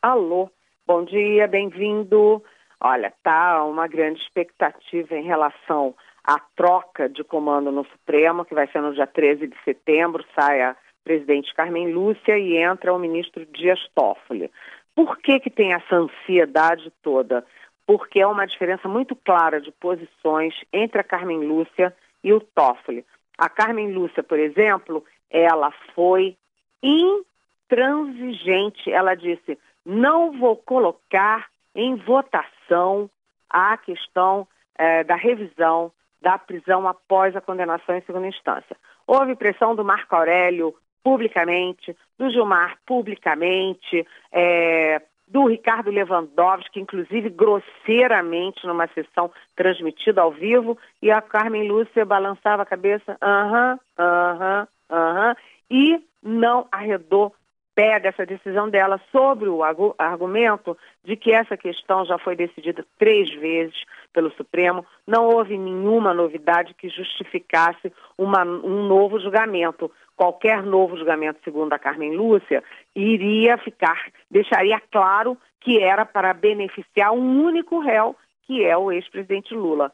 Alô, 0.01 0.49
Bom 0.87 1.03
dia, 1.03 1.47
bem-vindo. 1.47 2.43
Olha, 2.79 3.11
tá 3.23 3.65
uma 3.65 3.87
grande 3.87 4.21
expectativa 4.21 5.15
em 5.15 5.23
relação 5.23 5.95
à 6.25 6.39
troca 6.55 7.07
de 7.07 7.23
comando 7.23 7.71
no 7.71 7.85
Supremo, 7.85 8.45
que 8.45 8.55
vai 8.55 8.67
ser 8.67 8.81
no 8.81 8.93
dia 8.93 9.05
13 9.05 9.47
de 9.47 9.55
setembro, 9.63 10.25
sai 10.33 10.61
a 10.61 10.75
presidente 11.03 11.53
Carmen 11.53 11.93
Lúcia 11.93 12.35
e 12.37 12.57
entra 12.57 12.91
o 12.91 12.97
ministro 12.97 13.45
Dias 13.45 13.79
Toffoli. 13.93 14.49
Por 14.95 15.19
que 15.19 15.39
que 15.39 15.51
tem 15.51 15.73
essa 15.73 15.95
ansiedade 15.95 16.91
toda? 17.03 17.45
Porque 17.85 18.19
é 18.19 18.25
uma 18.25 18.47
diferença 18.47 18.87
muito 18.87 19.15
clara 19.15 19.61
de 19.61 19.71
posições 19.71 20.55
entre 20.73 20.99
a 20.99 21.03
Carmen 21.03 21.45
Lúcia 21.45 21.95
e 22.23 22.33
o 22.33 22.39
Toffoli. 22.39 23.05
A 23.37 23.47
Carmen 23.47 23.91
Lúcia, 23.91 24.23
por 24.23 24.39
exemplo, 24.39 25.05
ela 25.29 25.71
foi 25.93 26.35
intransigente. 26.81 28.91
Ela 28.91 29.13
disse: 29.13 29.59
não 29.85 30.39
vou 30.39 30.55
colocar 30.55 31.45
em 31.75 31.95
votação 31.95 33.07
a 33.47 33.77
questão 33.77 34.47
eh, 34.77 35.03
da 35.03 35.15
revisão 35.15 35.91
da 36.25 36.39
prisão 36.39 36.87
após 36.87 37.35
a 37.35 37.41
condenação 37.41 37.95
em 37.95 38.01
segunda 38.01 38.25
instância. 38.25 38.75
Houve 39.05 39.35
pressão 39.35 39.75
do 39.75 39.85
Marco 39.85 40.15
Aurélio 40.15 40.73
publicamente, 41.03 41.95
do 42.17 42.31
Gilmar 42.31 42.79
publicamente, 42.83 44.07
eh, 44.31 44.99
do 45.27 45.45
Ricardo 45.45 45.91
Lewandowski, 45.91 46.79
inclusive 46.79 47.29
grosseiramente 47.29 48.65
numa 48.65 48.87
sessão 48.87 49.31
transmitida 49.55 50.23
ao 50.23 50.31
vivo, 50.31 50.75
e 50.99 51.11
a 51.11 51.21
Carmen 51.21 51.67
Lúcia 51.67 52.03
balançava 52.03 52.63
a 52.63 52.65
cabeça, 52.65 53.15
aham, 53.21 53.79
aham, 53.95 54.67
aham, 54.89 55.35
e 55.69 56.03
não 56.23 56.67
arredou 56.71 57.35
pega 57.75 58.09
essa 58.09 58.25
decisão 58.25 58.69
dela 58.69 58.99
sobre 59.11 59.49
o 59.49 59.61
argumento 59.61 60.77
de 61.03 61.17
que 61.17 61.33
essa 61.33 61.57
questão 61.57 62.05
já 62.05 62.17
foi 62.17 62.35
decidida 62.35 62.85
três 62.97 63.29
vezes 63.35 63.75
pelo 64.13 64.31
Supremo, 64.31 64.85
não 65.05 65.27
houve 65.27 65.57
nenhuma 65.57 66.13
novidade 66.13 66.73
que 66.73 66.87
justificasse 66.87 67.91
uma, 68.17 68.43
um 68.43 68.87
novo 68.87 69.19
julgamento. 69.19 69.91
Qualquer 70.15 70.63
novo 70.63 70.95
julgamento, 70.95 71.41
segundo 71.43 71.73
a 71.73 71.79
Carmen 71.79 72.15
Lúcia, 72.15 72.63
iria 72.95 73.57
ficar, 73.57 74.09
deixaria 74.31 74.81
claro 74.89 75.37
que 75.59 75.83
era 75.83 76.05
para 76.05 76.33
beneficiar 76.33 77.11
um 77.11 77.43
único 77.43 77.79
réu, 77.79 78.15
que 78.43 78.63
é 78.63 78.77
o 78.77 78.91
ex-presidente 78.91 79.53
Lula. 79.53 79.91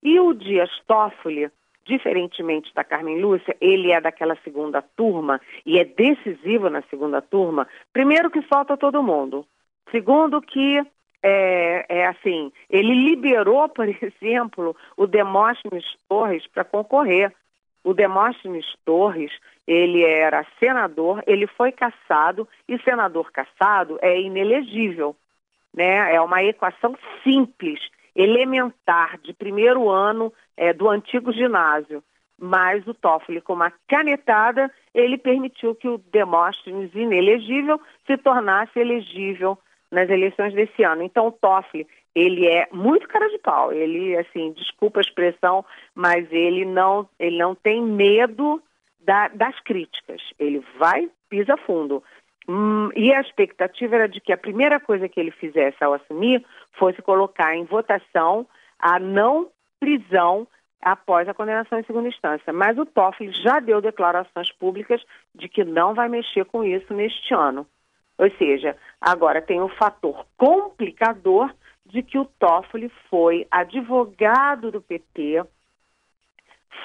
E 0.00 0.20
o 0.20 0.32
Dias 0.32 0.70
Toffoli, 0.86 1.50
diferentemente 1.84 2.72
da 2.74 2.82
Carmen 2.82 3.20
Lúcia, 3.20 3.56
ele 3.60 3.92
é 3.92 4.00
daquela 4.00 4.36
segunda 4.42 4.82
turma 4.82 5.40
e 5.64 5.78
é 5.78 5.84
decisivo 5.84 6.68
na 6.68 6.82
segunda 6.82 7.20
turma. 7.20 7.66
Primeiro 7.92 8.30
que 8.30 8.42
solta 8.42 8.76
todo 8.76 9.02
mundo. 9.02 9.46
Segundo 9.90 10.40
que 10.40 10.82
é, 11.22 11.86
é, 11.88 12.06
assim, 12.06 12.52
ele 12.68 12.94
liberou, 12.94 13.68
por 13.70 13.88
exemplo, 13.88 14.76
o 14.96 15.06
Demóstenes 15.06 15.84
Torres 16.08 16.46
para 16.46 16.64
concorrer. 16.64 17.32
O 17.82 17.92
Demóstenes 17.92 18.64
Torres, 18.84 19.30
ele 19.66 20.02
era 20.02 20.46
senador, 20.58 21.22
ele 21.26 21.46
foi 21.46 21.70
caçado 21.70 22.48
e 22.66 22.78
senador 22.78 23.30
caçado 23.30 23.98
é 24.00 24.18
inelegível, 24.18 25.14
né? 25.72 26.14
É 26.14 26.20
uma 26.20 26.42
equação 26.42 26.96
simples, 27.22 27.80
elementar 28.14 29.18
de 29.18 29.32
primeiro 29.32 29.88
ano 29.88 30.32
é, 30.56 30.72
do 30.72 30.88
antigo 30.88 31.32
ginásio. 31.32 32.02
Mas 32.38 32.86
o 32.86 32.94
Toffoli, 32.94 33.40
com 33.40 33.52
uma 33.52 33.72
canetada, 33.88 34.70
ele 34.92 35.16
permitiu 35.16 35.74
que 35.74 35.88
o 35.88 35.98
Demóstenes 35.98 36.92
inelegível 36.94 37.80
se 38.06 38.16
tornasse 38.16 38.78
elegível 38.78 39.56
nas 39.90 40.10
eleições 40.10 40.52
desse 40.52 40.82
ano. 40.82 41.02
Então 41.02 41.28
o 41.28 41.32
Toffoli, 41.32 41.86
ele 42.14 42.46
é 42.46 42.68
muito 42.72 43.08
cara 43.08 43.28
de 43.28 43.38
pau. 43.38 43.72
Ele, 43.72 44.16
assim, 44.16 44.52
desculpa 44.52 45.00
a 45.00 45.02
expressão, 45.02 45.64
mas 45.94 46.30
ele 46.32 46.64
não, 46.64 47.08
ele 47.18 47.38
não 47.38 47.54
tem 47.54 47.82
medo 47.82 48.60
da, 49.00 49.28
das 49.28 49.58
críticas. 49.60 50.20
Ele 50.38 50.64
vai, 50.78 51.08
pisa 51.28 51.56
fundo. 51.56 52.02
Hum, 52.46 52.90
e 52.94 53.12
a 53.12 53.20
expectativa 53.20 53.94
era 53.94 54.08
de 54.08 54.20
que 54.20 54.32
a 54.32 54.36
primeira 54.36 54.78
coisa 54.78 55.08
que 55.08 55.18
ele 55.18 55.30
fizesse 55.30 55.82
ao 55.82 55.94
assumir 55.94 56.44
fosse 56.72 57.00
colocar 57.00 57.56
em 57.56 57.64
votação 57.64 58.46
a 58.78 58.98
não 58.98 59.48
prisão 59.80 60.46
após 60.80 61.26
a 61.26 61.34
condenação 61.34 61.78
em 61.78 61.84
segunda 61.84 62.08
instância. 62.08 62.52
Mas 62.52 62.76
o 62.76 62.84
Toffoli 62.84 63.32
já 63.32 63.58
deu 63.58 63.80
declarações 63.80 64.52
públicas 64.52 65.02
de 65.34 65.48
que 65.48 65.64
não 65.64 65.94
vai 65.94 66.08
mexer 66.08 66.44
com 66.44 66.62
isso 66.62 66.92
neste 66.92 67.32
ano. 67.32 67.66
Ou 68.18 68.30
seja, 68.32 68.76
agora 69.00 69.42
tem 69.42 69.60
o 69.60 69.68
fator 69.68 70.26
complicador 70.36 71.52
de 71.86 72.02
que 72.02 72.18
o 72.18 72.24
Toffoli 72.24 72.90
foi 73.08 73.46
advogado 73.50 74.70
do 74.70 74.80
PT, 74.80 75.42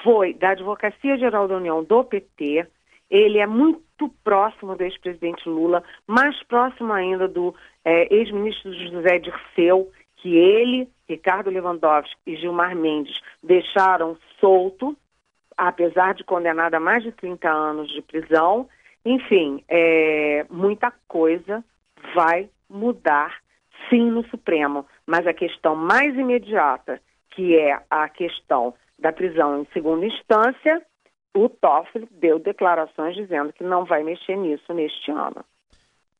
foi 0.02 0.34
da 0.34 0.50
Advocacia 0.50 1.18
Geral 1.18 1.46
da 1.46 1.56
União 1.56 1.84
do 1.84 2.02
PT, 2.04 2.66
ele 3.10 3.38
é 3.38 3.46
muito 3.46 4.08
próximo 4.22 4.76
do 4.76 4.82
ex-presidente 4.82 5.48
Lula, 5.48 5.82
mais 6.06 6.40
próximo 6.44 6.92
ainda 6.92 7.26
do 7.26 7.54
é, 7.84 8.14
ex-ministro 8.14 8.72
José 8.72 9.18
Dirceu, 9.18 9.90
que 10.16 10.36
ele, 10.36 10.88
Ricardo 11.08 11.50
Lewandowski 11.50 12.14
e 12.26 12.36
Gilmar 12.36 12.76
Mendes 12.76 13.18
deixaram 13.42 14.16
solto, 14.38 14.96
apesar 15.56 16.14
de 16.14 16.24
condenado 16.24 16.74
a 16.74 16.80
mais 16.80 17.02
de 17.02 17.10
30 17.12 17.50
anos 17.50 17.90
de 17.92 18.02
prisão. 18.02 18.68
Enfim, 19.04 19.64
é, 19.68 20.46
muita 20.48 20.92
coisa 21.08 21.64
vai 22.14 22.48
mudar 22.68 23.38
sim 23.88 24.10
no 24.10 24.24
Supremo, 24.28 24.86
mas 25.06 25.26
a 25.26 25.34
questão 25.34 25.74
mais 25.74 26.14
imediata, 26.14 27.00
que 27.30 27.56
é 27.56 27.80
a 27.90 28.08
questão 28.08 28.74
da 28.98 29.12
prisão 29.12 29.60
em 29.60 29.66
segunda 29.72 30.06
instância, 30.06 30.82
o 31.34 31.48
Toffoli 31.48 32.08
deu 32.20 32.38
declarações 32.38 33.14
dizendo 33.14 33.52
que 33.52 33.62
não 33.62 33.84
vai 33.84 34.02
mexer 34.02 34.36
nisso 34.36 34.72
neste 34.72 35.10
ano. 35.10 35.44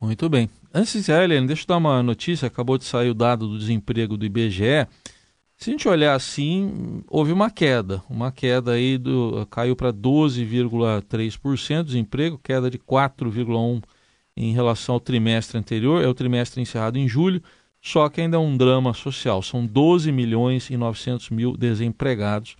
Muito 0.00 0.28
bem. 0.28 0.48
Antes 0.72 1.04
de 1.04 1.12
Helene, 1.12 1.46
deixa 1.46 1.64
eu 1.64 1.68
dar 1.68 1.76
uma 1.76 2.02
notícia. 2.02 2.46
Acabou 2.46 2.78
de 2.78 2.84
sair 2.84 3.10
o 3.10 3.14
dado 3.14 3.46
do 3.46 3.58
desemprego 3.58 4.16
do 4.16 4.24
IBGE. 4.24 4.86
Se 5.56 5.68
a 5.68 5.72
gente 5.72 5.86
olhar 5.86 6.14
assim, 6.14 7.04
houve 7.06 7.32
uma 7.32 7.50
queda. 7.50 8.02
Uma 8.08 8.32
queda 8.32 8.72
aí 8.72 8.96
do, 8.96 9.46
caiu 9.50 9.76
para 9.76 9.92
12,3% 9.92 11.82
desemprego, 11.82 12.40
queda 12.42 12.70
de 12.70 12.78
4,1% 12.78 13.82
em 14.34 14.54
relação 14.54 14.94
ao 14.94 15.00
trimestre 15.00 15.58
anterior. 15.58 16.02
É 16.02 16.08
o 16.08 16.14
trimestre 16.14 16.62
encerrado 16.62 16.96
em 16.96 17.06
julho, 17.06 17.42
só 17.78 18.08
que 18.08 18.22
ainda 18.22 18.38
é 18.38 18.40
um 18.40 18.56
drama 18.56 18.94
social. 18.94 19.42
São 19.42 19.66
12 19.66 20.10
milhões 20.10 20.70
e 20.70 20.78
900 20.78 21.28
mil 21.28 21.54
desempregados 21.54 22.56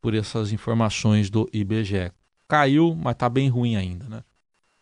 por 0.00 0.14
essas 0.14 0.52
informações 0.52 1.30
do 1.30 1.48
IBGE. 1.52 2.12
Caiu, 2.48 2.94
mas 2.96 3.12
está 3.12 3.28
bem 3.28 3.48
ruim 3.48 3.76
ainda, 3.76 4.06
né? 4.08 4.22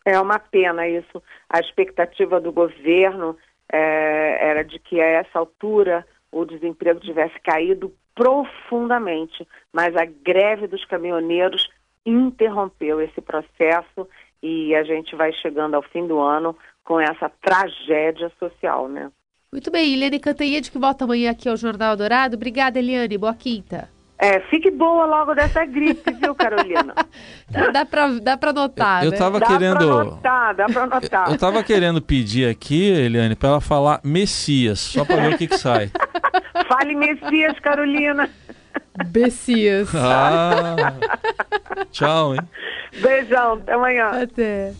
É 0.05 0.19
uma 0.19 0.39
pena 0.39 0.87
isso. 0.87 1.21
A 1.49 1.59
expectativa 1.59 2.39
do 2.39 2.51
governo 2.51 3.35
é, 3.71 4.37
era 4.49 4.63
de 4.63 4.79
que 4.79 5.01
a 5.01 5.05
essa 5.05 5.37
altura 5.37 6.07
o 6.31 6.45
desemprego 6.45 6.99
tivesse 6.99 7.37
caído 7.41 7.93
profundamente, 8.15 9.47
mas 9.71 9.95
a 9.95 10.05
greve 10.05 10.67
dos 10.67 10.83
caminhoneiros 10.85 11.69
interrompeu 12.05 13.01
esse 13.01 13.19
processo 13.21 14.07
e 14.41 14.73
a 14.75 14.83
gente 14.83 15.15
vai 15.15 15.33
chegando 15.33 15.75
ao 15.75 15.83
fim 15.83 16.07
do 16.07 16.19
ano 16.19 16.55
com 16.83 16.99
essa 16.99 17.29
tragédia 17.41 18.31
social, 18.39 18.87
né? 18.87 19.11
Muito 19.51 19.69
bem, 19.69 19.93
Eliane 19.93 20.19
Cantanhede 20.19 20.71
que 20.71 20.79
volta 20.79 21.03
amanhã 21.03 21.31
aqui 21.31 21.49
ao 21.49 21.57
Jornal 21.57 21.95
Dourado. 21.95 22.35
Obrigada, 22.35 22.79
Eliane. 22.79 23.17
Boa 23.17 23.35
quinta. 23.35 23.96
É, 24.19 24.39
fique 24.49 24.71
boa 24.71 25.05
logo 25.05 25.35
dessa 25.35 25.63
gripe, 25.63 26.11
viu, 26.13 26.33
Carolina? 26.33 26.93
dá, 27.71 27.85
pra, 27.85 28.07
dá 28.19 28.35
pra 28.35 28.51
notar, 28.51 29.03
eu, 29.03 29.07
eu 29.07 29.11
né? 29.11 29.17
tava 29.17 29.39
dá 29.39 29.45
querendo... 29.45 29.77
pra 29.77 30.03
notar, 30.03 30.55
dá 30.55 30.65
pra 30.65 30.87
notar. 30.87 31.31
Eu 31.31 31.37
tava 31.37 31.63
querendo 31.63 32.01
pedir 32.01 32.49
aqui, 32.49 32.89
Eliane, 32.89 33.35
pra 33.35 33.49
ela 33.49 33.61
falar 33.61 33.99
Messias, 34.03 34.79
só 34.79 35.05
pra 35.05 35.17
ver 35.17 35.35
o 35.35 35.37
que 35.37 35.47
que 35.47 35.57
sai. 35.57 35.91
Fale 36.67 36.95
Messias, 36.95 37.59
Carolina. 37.59 38.27
Bessias. 39.07 39.93
Ah, 39.93 40.93
tchau, 41.91 42.33
hein? 42.33 42.41
Beijão, 42.99 43.53
até 43.53 43.73
amanhã. 43.73 44.23
Até. 44.23 44.73